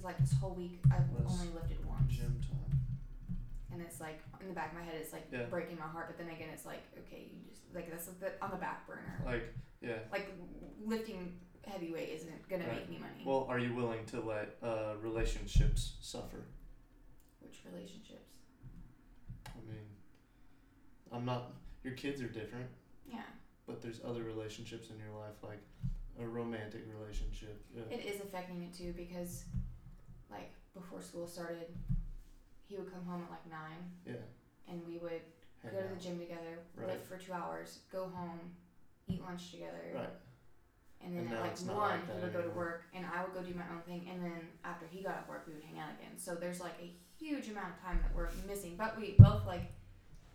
[0.00, 2.10] Because like this whole week I've only lifted once.
[2.12, 2.78] Gym time.
[3.72, 5.44] and it's like in the back of my head it's like Yeah.
[5.44, 8.50] breaking my heart but then again it's like okay you just like that's the, on
[8.50, 9.98] the back burner Like, yeah.
[10.10, 10.28] like
[10.84, 12.76] lifting heavyweight isn't gonna Right.
[12.76, 16.46] make me money Well, are you willing to let uh, relationships suffer?
[17.40, 18.38] which relationships
[19.46, 19.86] I mean,
[21.12, 21.52] I'm not.
[21.84, 22.66] Your kids are different,
[23.06, 23.22] yeah
[23.66, 25.60] but there's other relationships in your life, like
[26.20, 27.62] a romantic relationship.
[27.74, 27.82] Yeah.
[27.90, 29.44] it is affecting it too because
[30.30, 31.66] like before school started
[32.66, 34.14] he would come home at like nine yeah.
[34.68, 35.22] and we would
[35.62, 36.88] Hang go to the gym together Right.
[36.88, 38.40] lift for two hours go home
[39.08, 40.08] eat lunch together Right.
[41.02, 43.32] And then And at like one, like he would go to work, and I would
[43.32, 44.06] go do my own thing.
[44.12, 46.12] And then after he got off work, we would hang out again.
[46.18, 48.74] So there's like a huge amount of time that we're missing.
[48.76, 49.72] But we both like,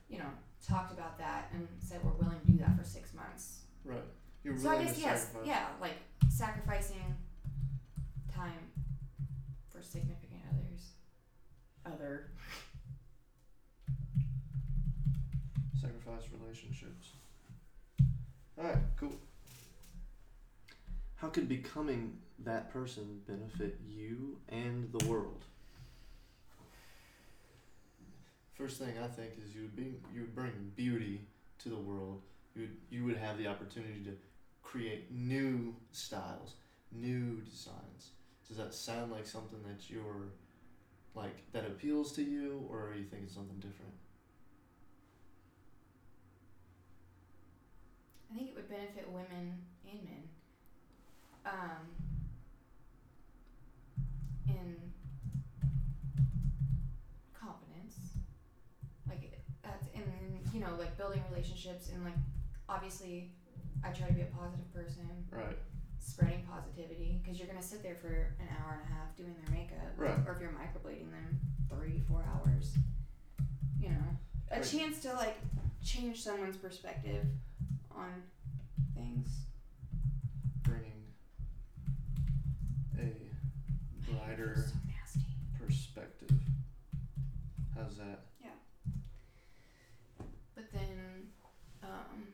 [0.10, 0.26] you know,
[0.68, 3.60] talked about that and said we're willing to do that for six months.
[3.84, 4.02] Right.
[4.44, 5.48] You're so I guess yes, sacrifice.
[5.48, 5.98] yeah, like
[6.30, 7.14] sacrificing
[8.34, 8.65] time
[9.76, 10.92] for significant others.
[11.86, 12.28] Other.
[15.80, 17.14] Sacrifice relationships.
[18.58, 18.78] All right.
[18.98, 19.16] Cool.
[21.16, 25.44] How could becoming that person benefit you and the world?
[28.54, 31.22] First thing I think is you would be you would bring beauty
[31.60, 32.22] to the world.
[32.56, 34.12] You would, you would have the opportunity to
[34.64, 36.54] create new styles,
[36.94, 38.12] new designs.
[38.48, 40.30] Does that sound like something that you're
[41.16, 43.94] like that appeals to you, or are you thinking something different?
[48.32, 50.30] I think it would benefit women and men.
[51.46, 51.94] Um,
[54.48, 54.92] in
[57.34, 57.96] confidence,
[59.08, 60.04] like that's in
[60.54, 62.16] you know like building relationships and like
[62.70, 63.32] obviously
[63.84, 65.58] I try to be a positive person, Right.
[66.06, 69.56] Spreading positivity because you're gonna sit there for an hour and a half doing their
[69.56, 70.18] makeup, Right.
[70.28, 71.40] or if you're microblading them,
[71.70, 72.78] three four hours.
[73.80, 74.18] You know,
[74.52, 74.66] a Right.
[74.66, 75.38] chance to like
[75.84, 77.26] change someone's perspective
[77.92, 78.24] on
[78.94, 79.42] things.
[80.64, 81.14] bringing
[83.00, 84.72] a brighter
[85.06, 85.20] So
[85.60, 86.32] perspective.
[87.76, 88.26] How's that?
[88.42, 88.50] Yeah.
[90.56, 91.30] But then,
[91.84, 92.28] um,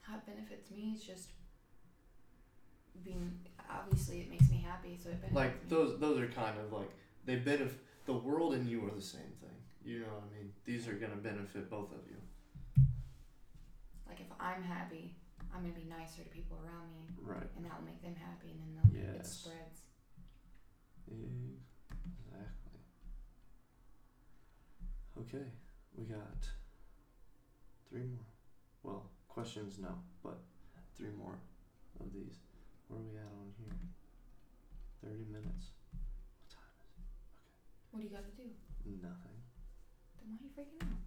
[0.00, 1.28] how it benefits me is just
[3.06, 3.38] being.
[3.70, 5.68] Obviously, it makes me happy, so it benefits Like me.
[5.68, 6.90] those those are kind of like
[7.24, 9.50] they benefit the world and you are the same thing.
[9.84, 10.52] you know what I mean.
[10.64, 12.16] These are gonna benefit both of you.
[14.08, 15.14] Like if I'm happy,
[15.54, 17.48] I'm gonna be nicer to people around me, Right.
[17.56, 19.30] and that'll make them happy, and then they'll it Yes.
[19.32, 19.82] spreads.
[21.08, 22.80] Exactly.
[25.18, 25.46] Okay,
[25.96, 26.48] we got
[27.88, 28.26] three more.
[28.82, 30.38] Well, questions no, but
[30.96, 31.38] three more
[32.00, 32.38] of these.
[32.88, 33.74] Where are we at on here?
[35.02, 35.74] Thirty minutes.
[36.42, 37.02] What time is it?
[37.34, 37.50] Okay.
[37.90, 38.46] What do you gotta do?
[39.02, 39.38] Nothing.
[40.16, 41.02] Then why are you freaking out?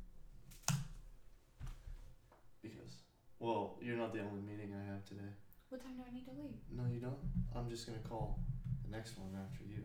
[2.61, 3.03] Because
[3.39, 5.31] well, you're not the only meeting I have today.
[5.69, 6.57] What time do I need to leave?
[6.75, 7.19] No, you don't.
[7.55, 8.39] I'm just gonna call
[8.83, 9.83] the next one after you.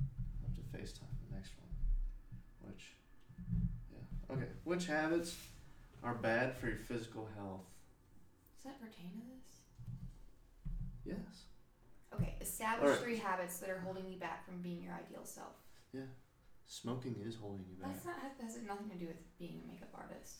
[0.00, 1.68] I have to FaceTime the next one.
[2.70, 2.94] Which,
[3.92, 4.34] yeah.
[4.34, 4.48] Okay.
[4.64, 5.36] Which habits
[6.02, 7.66] are bad for your physical health?
[8.56, 9.39] Does that pertain to this?
[11.10, 11.44] Yes.
[12.14, 13.02] Okay, establish Alright.
[13.02, 15.54] three habits that are holding you back from being your ideal self.
[15.92, 16.02] Yeah.
[16.66, 17.92] Smoking is holding you back.
[17.92, 20.34] That's not has nothing to do with being a makeup artist.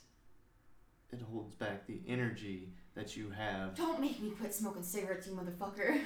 [1.12, 3.74] It holds back the energy that you have.
[3.74, 6.00] Don't make me quit smoking cigarettes, you motherfucker.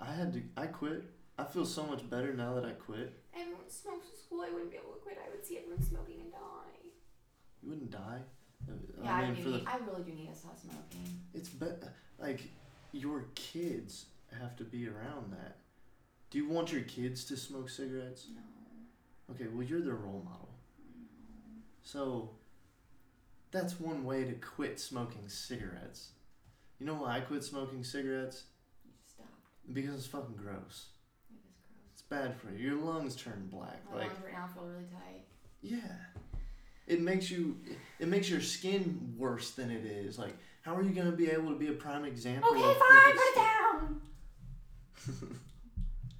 [0.00, 0.42] I had to.
[0.56, 1.04] I quit.
[1.38, 3.18] I feel so much better now that I quit.
[3.34, 4.42] Everyone smokes in school.
[4.42, 5.16] I wouldn't be able to quit.
[5.24, 6.38] I would see everyone smoking and die.
[7.62, 8.20] You wouldn't die.
[8.68, 11.20] Uh, Yeah, I, mean, do for the need, I really do need to stop smoking.
[11.32, 11.66] It's be-
[12.18, 12.40] like
[12.92, 14.06] your kids
[14.40, 15.56] have to be around that.
[16.30, 18.26] Do you want your kids to smoke cigarettes?
[18.34, 20.48] No, Okay, well you're their role model.
[20.88, 21.60] no.
[21.82, 22.30] So
[23.50, 26.08] that's one way to quit smoking cigarettes.
[26.78, 28.44] You know why I quit smoking cigarettes?
[28.84, 29.28] You stopped.
[29.72, 30.86] Because it's fucking gross.
[31.30, 31.92] It is gross.
[31.92, 32.70] It's bad for you.
[32.70, 33.82] Your lungs turn black.
[33.90, 35.24] My like lungs right now feel really tight.
[35.60, 35.78] yeah.
[36.86, 37.56] It makes you
[38.00, 40.18] it makes your skin worse than it is.
[40.18, 43.12] Like how are you gonna be able to be a prime example Okay, of fine,
[43.12, 44.00] put it down.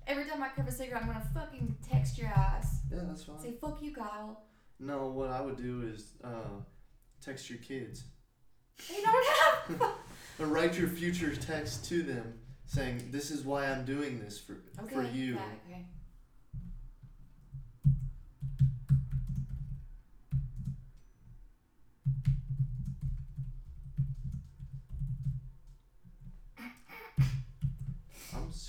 [0.06, 2.80] Every time I crave a cigarette, I'm gonna fucking text your ass.
[2.90, 3.38] Yeah, that's fine.
[3.38, 4.42] Say fuck you, Kyle.
[4.80, 6.58] No, what I would do is uh,
[7.24, 8.04] text your kids
[8.88, 9.92] They don't have.
[10.40, 12.34] or write your future text to them
[12.66, 14.94] saying, "This is why I'm doing this for Okay.
[14.94, 15.86] for you." Yeah, okay.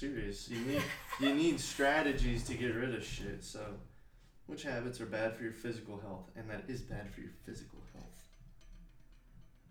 [0.04, 0.50] Serious.
[0.50, 0.82] You need
[1.20, 3.44] you need strategies to get rid of shit.
[3.44, 3.62] So,
[4.48, 7.80] which habits are bad for your physical health, and that is bad for your physical
[7.94, 8.28] health.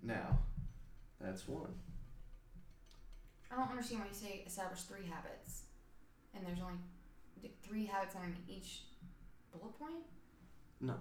[0.03, 0.38] Now,
[1.21, 1.75] that's one.
[3.51, 5.64] I don't understand why you say establish three habits,
[6.35, 6.79] and there's only
[7.62, 8.83] three habits on each
[9.53, 10.05] bullet point.
[10.81, 10.95] No,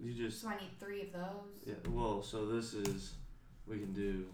[0.00, 1.62] you just So I need three of those.
[1.64, 3.14] Yeah, well, so this is,
[3.66, 4.26] we can do,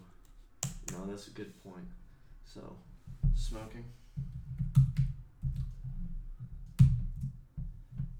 [0.91, 1.85] no, that's a good point.
[2.43, 2.75] So,
[3.35, 3.85] smoking.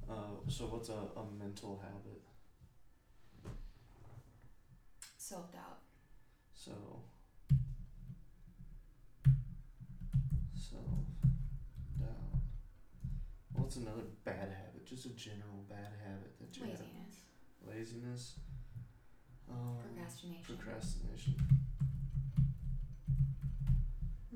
[0.10, 0.14] Uh,
[0.48, 2.22] so what's a, a mental habit?
[5.18, 5.80] Self doubt.
[6.56, 6.72] So,
[10.56, 10.84] self
[12.00, 12.08] doubt.
[13.54, 14.86] What's another bad habit?
[14.86, 17.18] Just a general bad habit that you Laziness.
[17.68, 17.76] have.
[17.76, 18.34] Laziness.
[19.52, 20.56] Um, Procrastination.
[20.56, 21.36] Procrastination.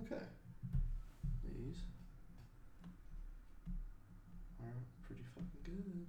[0.05, 0.23] Okay.
[1.43, 1.77] These
[4.61, 4.67] are
[5.07, 6.07] pretty fucking good.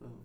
[0.00, 0.20] Boom.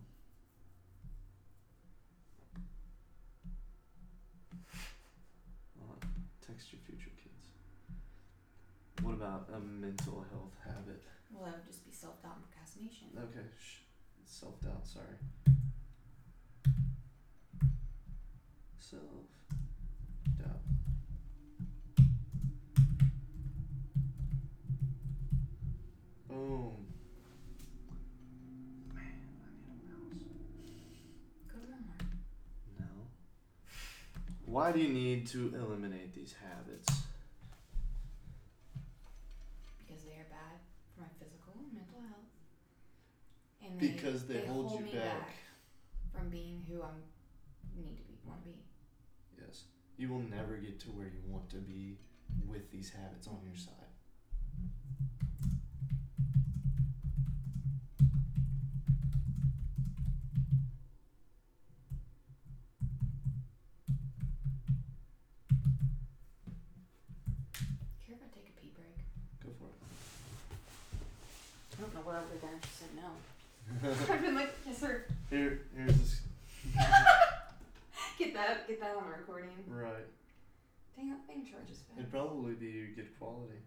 [5.81, 5.97] On.
[6.45, 7.49] Text your future kids.
[9.03, 11.01] What about a mental health habit?
[11.33, 13.07] well, that would just be self doubt and procrastination.
[13.17, 13.81] Okay, sh-
[14.25, 15.17] self doubt, sorry.
[18.79, 19.01] Self
[20.37, 20.61] doubt.
[26.27, 26.73] Boom.
[28.93, 29.05] Man,
[29.41, 30.23] I need a mouse.
[31.51, 32.05] Go to Walmart.
[32.79, 32.85] No.
[34.45, 36.87] Why do you need to eliminate these habits?
[39.79, 40.59] Because they are bad
[40.93, 42.29] for my physical and mental health.
[43.69, 45.33] And they, Because they, hold, you me back.
[46.13, 46.87] from being who I
[47.75, 48.55] need to be, want to be.
[49.39, 49.63] Yes.
[49.97, 51.97] You will never get to where you want to be
[52.47, 53.75] with these habits on your side.
[68.05, 68.97] Care if I take a pee break?
[69.43, 69.77] Go for it.
[71.77, 73.09] I don't know what I would have done if you said no.
[74.09, 75.05] I've been like, yes, sir.
[75.29, 76.21] Here, here's this.
[78.19, 79.51] get that, get that on recording.
[79.67, 80.05] Right.
[80.97, 81.99] Dang, that thing charges fast.
[81.99, 83.61] It'd probably be good quality.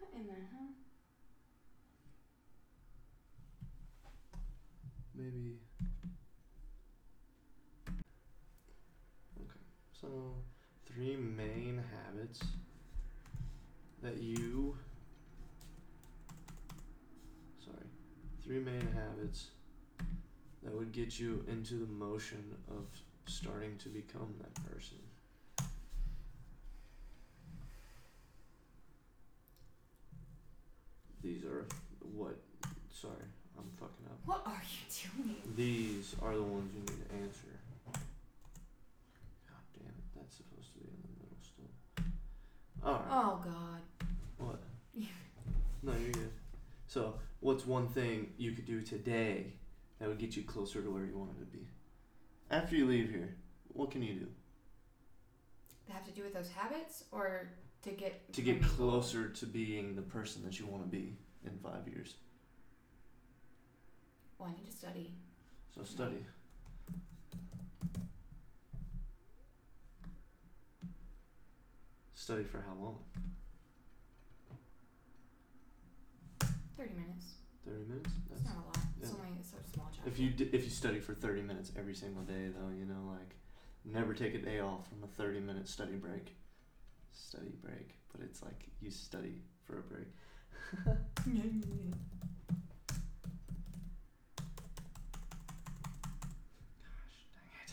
[0.00, 0.70] What in the hell?
[5.14, 5.58] Maybe.
[9.38, 9.60] Okay,
[10.00, 10.34] so
[10.86, 12.40] three main habits
[14.02, 14.76] that you
[18.44, 19.48] Three main habits
[20.62, 22.86] that would get you into the motion of
[23.26, 24.98] starting to become that person.
[31.22, 31.66] These are
[32.16, 32.36] what?
[32.90, 33.12] Sorry,
[33.56, 34.18] I'm fucking up.
[34.24, 35.36] What are you doing?
[35.56, 37.46] These are the ones you need to answer.
[39.46, 42.88] God damn it, that's supposed to be in the middle still.
[42.88, 44.06] Alright, Oh God.
[44.38, 44.60] what?
[45.84, 46.30] No, you're good.
[46.86, 49.52] So, what's one thing you could do today
[49.98, 51.66] that would get you closer to where you wanted to be?
[52.50, 53.34] After you leave here,
[53.68, 54.26] what can you do
[55.86, 57.48] They have to do with those habits, or
[57.82, 58.90] to get to get from your goal?
[59.00, 62.14] closer to being the person that you want to be in five years?
[64.38, 65.12] Well, I need to study.
[65.74, 66.24] So, study.
[72.14, 72.98] Study for how long?
[76.82, 77.34] Thirty minutes.
[77.64, 78.10] 30 minutes?
[78.32, 78.76] It's not a lot.
[79.00, 79.16] It's yeah.
[79.16, 80.10] only it's a small chapter.
[80.10, 83.06] If you d- if you study for 30 minutes every single day though, you know,
[83.08, 83.36] like
[83.84, 86.34] never take a day off from a 30 minute study break.
[87.12, 90.08] Study break, but it's like you study for a break.
[90.84, 91.62] Gosh, dang
[97.62, 97.72] it.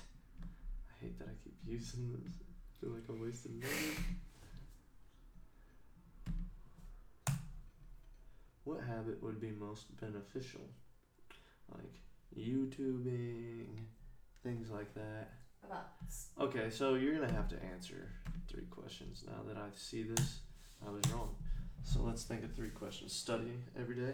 [0.92, 2.34] I hate that I keep using this.
[2.38, 4.06] I feel like I'm wasting money.
[8.70, 10.62] What habit would be most beneficial?
[11.74, 11.92] Like
[12.38, 13.66] YouTubing,
[14.44, 15.32] things like that.
[15.66, 15.88] About
[16.40, 18.12] Okay, so you're gonna have to answer
[18.48, 20.42] three questions now that I see this.
[20.88, 21.36] I was wrong.
[21.84, 23.12] So let's think of three questions.
[23.12, 24.14] Study every day.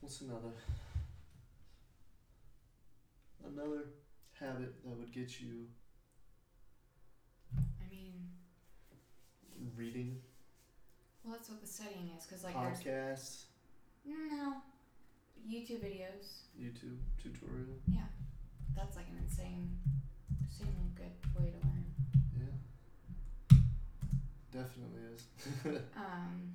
[0.00, 0.52] What's another?
[3.46, 3.84] Another
[4.38, 5.68] habit that would get you
[7.56, 8.28] I mean,
[9.80, 10.20] reading,
[11.24, 13.44] well, that's what the studying is, because like there's podcasts,
[14.06, 14.54] no
[15.48, 16.44] YouTube videos.
[16.60, 17.80] YouTube tutorial.
[17.90, 18.00] Yeah,
[18.76, 19.70] that's like an insane,
[20.46, 21.84] insanely good way to learn.
[22.36, 23.56] Yeah.
[24.52, 25.24] Definitely is.
[25.96, 26.52] Um,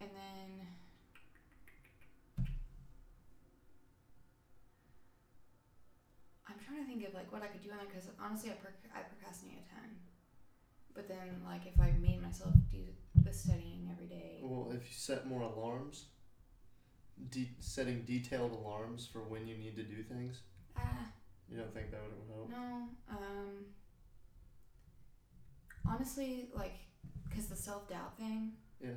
[0.00, 0.66] and then
[6.46, 8.54] I'm trying to think of like what I could do on it because honestly, I,
[8.54, 9.90] proc- I procrastinate a ton.
[10.98, 12.78] But then, like, if I made myself do
[13.22, 16.06] the studying every day, Well, if you set more alarms,
[17.30, 20.40] de- setting detailed alarms for when you need to do things,
[20.76, 21.06] ah,
[21.48, 22.50] you don't think that would help?
[22.50, 23.66] no, um,
[25.88, 26.74] honestly, like,
[27.28, 28.90] because the self doubt thing, Yeah.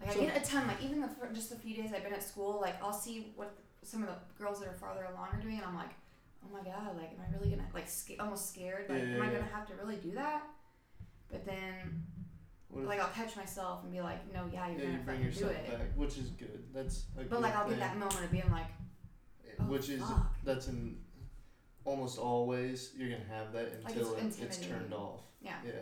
[0.00, 0.66] Like So- I get a ton.
[0.68, 3.56] Like even the just a few days I've been at school, like I'll see what
[3.82, 5.90] some of the girls that are farther along are doing, and I'm like,
[6.44, 8.88] oh my god, like am I really gonna like sca- almost scared?
[8.88, 10.42] Like Yeah, am I yeah, gonna have to really do that?
[11.30, 12.04] But then
[12.68, 15.16] What like I'll catch myself and be like, no, yeah, you're yeah, you gonna bring
[15.18, 15.70] fucking do yourself it.
[15.78, 16.64] back, which is good.
[16.72, 17.78] That's a But good like I'll thing.
[17.78, 18.66] get that moment of being like,
[19.46, 20.34] eh, oh, which is fuck.
[20.44, 20.98] that's in
[21.84, 25.22] almost always you're gonna have that Like, until it's it, it's turned off.
[25.40, 25.72] yeah, Yeah.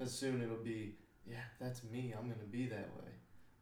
[0.00, 2.14] As soon it'll be, yeah, that's me.
[2.16, 3.10] I'm gonna be that way,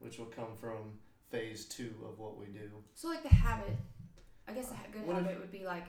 [0.00, 0.98] which will come from
[1.30, 2.70] phase two of what we do.
[2.94, 3.76] So like the habit,
[4.46, 5.84] I guess a good What if- habit would be like,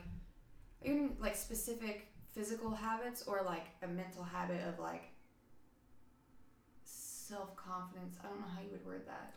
[0.82, 5.02] even like specific physical habits or like a mental habit of like
[7.28, 8.16] self confidence.
[8.24, 9.34] I don't know how you would word that.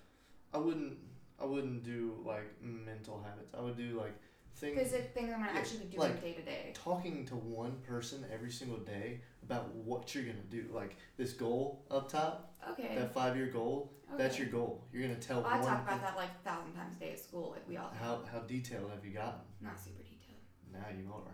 [0.54, 0.98] I wouldn't.
[1.40, 3.54] I wouldn't do like mental habits.
[3.58, 4.14] I would do like
[4.56, 4.78] things.
[4.78, 6.72] Physic things I'm gonna Yeah, actually be doing like- day to day.
[6.76, 10.70] talking to one person every single day about what you're gonna do.
[10.72, 12.96] Like this goal up top, Okay.
[12.96, 13.92] that five year goal.
[14.14, 14.18] okay.
[14.24, 14.84] That's your goal.
[14.92, 17.20] You're gonna tell Well, I talk about that like a thousand times a day at
[17.20, 17.90] school, like we all.
[17.90, 17.96] do.
[17.98, 19.42] How how detailed have you gotten?
[19.62, 20.42] Not super detailed.
[20.72, 21.34] Now you are.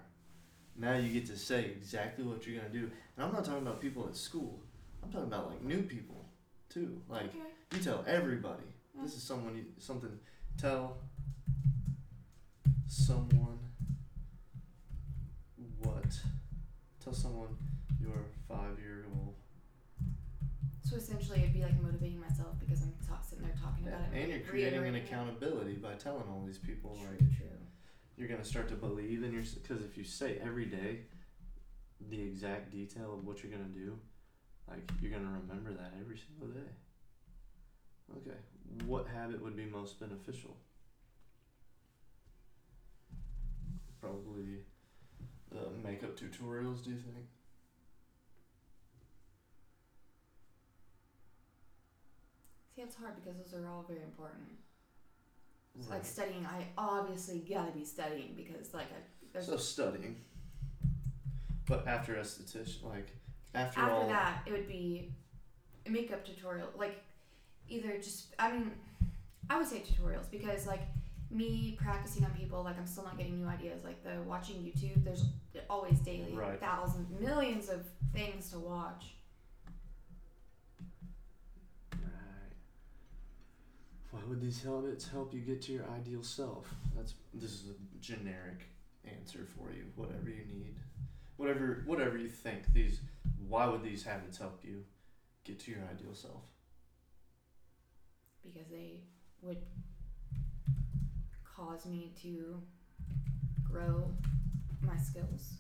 [0.76, 2.90] Now you get to say exactly what you're gonna do.
[3.16, 4.64] And I'm not talking about people at school.
[5.04, 6.17] I'm talking about like new people
[6.70, 7.02] too.
[7.10, 7.40] Like okay.
[7.74, 8.64] you tell everybody.
[8.96, 9.04] Yeah.
[9.04, 10.10] This is someone you something
[10.58, 10.98] tell
[12.88, 13.60] someone
[15.80, 16.06] what
[17.04, 17.50] tell someone
[18.00, 19.36] your five year goal.
[20.84, 24.18] So essentially, it'd be like motivating myself because I'm ta- sitting there talking about it.
[24.22, 25.06] and you're creating an reiterating it.
[25.12, 27.48] accountability by telling all these people True, like true.
[28.16, 31.00] you're gonna start to believe in your because if you say every day
[32.10, 33.98] the exact detail of what you're gonna do
[34.70, 36.70] like you're gonna remember that every single day
[38.18, 38.38] okay
[38.86, 40.56] what habit would be most beneficial
[44.00, 44.60] probably
[45.52, 47.26] the makeup tutorials do you think
[52.78, 54.50] See, it's hard because those are all very important.
[55.80, 55.98] So, Right.
[55.98, 58.86] Like studying, I obviously gotta be studying because like
[59.36, 60.18] I, So studying.
[61.66, 63.08] But after esthetician, like
[63.56, 65.12] after, after all, that it would be
[65.86, 67.02] a makeup tutorial like
[67.70, 68.72] either just i mean
[69.50, 70.82] i would say tutorials because like
[71.30, 75.04] me practicing on people like i'm still not getting new ideas like the watching youtube
[75.04, 75.26] there's
[75.70, 76.60] always daily Right.
[76.60, 79.14] thousands millions of things to watch
[81.94, 82.54] Right.
[84.12, 86.74] Why would these habits help you get to your ideal self?
[86.96, 88.68] That's this is a generic
[89.06, 89.86] answer for you.
[89.96, 90.76] Whatever you need,
[91.38, 92.74] whatever whatever you think.
[92.74, 93.00] These
[93.48, 94.84] why would these habits help you
[95.44, 96.44] get to your ideal self?
[98.44, 99.02] because they
[99.42, 99.58] would
[101.44, 102.62] cause me to
[103.70, 104.10] grow
[104.82, 105.56] my skills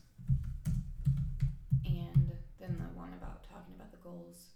[1.86, 4.52] and then the one about talking about the goals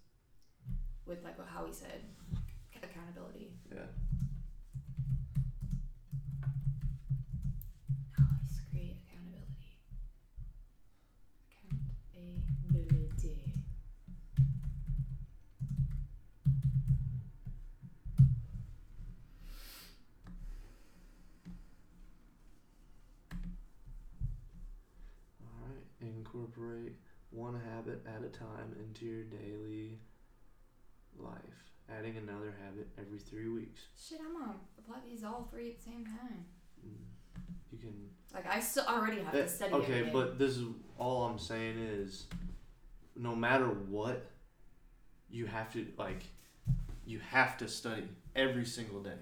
[1.05, 2.01] with like how he said
[2.83, 3.81] accountability Yeah.
[27.51, 29.99] One habit at a time into your daily
[31.17, 31.37] life.
[31.89, 33.81] Adding another habit every three weeks.
[34.01, 36.45] Shit, I'm gonna apply these all three at the same time.
[36.85, 36.93] Mm.
[37.71, 39.73] You can Like I still already have Eh, to study.
[39.73, 40.65] okay, but this is
[40.97, 42.27] all I'm saying is,
[43.15, 44.31] no matter what,
[45.29, 46.23] you have to like,
[47.05, 49.19] you have to study every single day.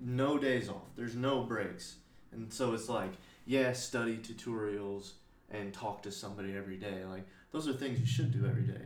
[0.00, 0.96] No days off.
[0.96, 1.96] There's no breaks,
[2.32, 3.12] and so it's like,
[3.46, 5.12] yeah, study tutorials
[5.50, 7.04] and talk to somebody every day.
[7.04, 8.84] Like those are things you should do every day.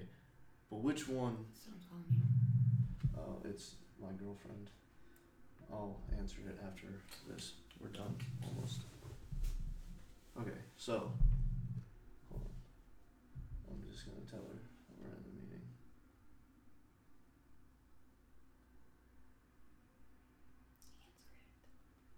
[0.70, 1.38] But which one?
[1.54, 2.20] Someone's calling you.
[3.18, 4.68] Uh, it's my girlfriend.
[5.72, 6.88] I'll answer it after
[7.26, 7.54] this.
[7.80, 8.14] We're done
[8.44, 8.82] almost.
[10.38, 11.10] Okay, so
[12.28, 12.50] hold on.
[13.70, 15.64] I'm just gonna tell her that we're in the meeting.
[20.92, 21.24] Answer it.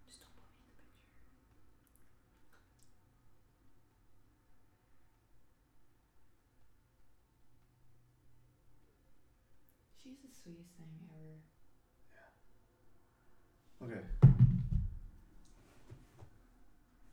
[0.08, 1.10] Just don't put me in the picture.
[10.10, 11.38] She's the sweetest thing ever.
[12.10, 13.86] Yeah.
[13.86, 14.02] Okay.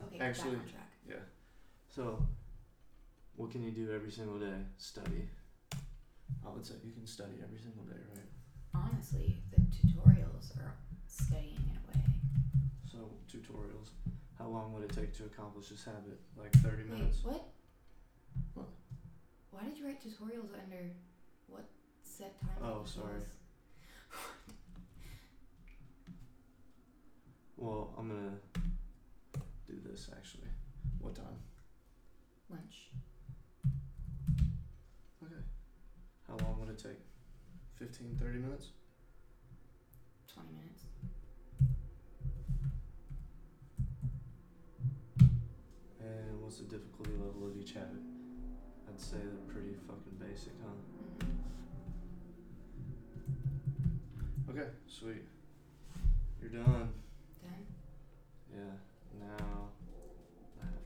[0.02, 0.84] Okay, Actually- back on track.
[1.88, 2.26] So,
[3.36, 4.64] what can you do every single day?
[4.78, 5.28] Study.
[6.44, 8.26] I would say you can study every single day, right?
[8.74, 10.74] Honestly, the tutorials are
[11.06, 12.04] studying in a way.
[12.90, 12.98] So
[13.30, 13.90] tutorials.
[14.38, 16.20] How long would it take to accomplish this habit?
[16.36, 17.22] Like thirty Wait, minutes.
[17.24, 17.48] what?
[18.54, 18.68] What?
[19.50, 20.90] Why did you write tutorials under
[21.48, 21.64] what
[22.18, 22.50] set time?
[22.64, 23.22] Oh, sorry.
[27.56, 28.38] Well, I'm gonna
[29.68, 30.48] do this actually.
[31.00, 31.38] What time?
[32.50, 32.90] Lunch.
[35.22, 35.42] Okay.
[36.26, 36.98] How long would it take?
[37.78, 38.66] 15, 30 minutes?
[40.34, 40.84] 20 minutes.
[46.00, 48.02] And what's the difficulty level of each habit?
[48.88, 50.97] I'd say they're pretty fucking basic, huh?
[54.58, 55.22] Okay, sweet.
[56.42, 56.92] You're done.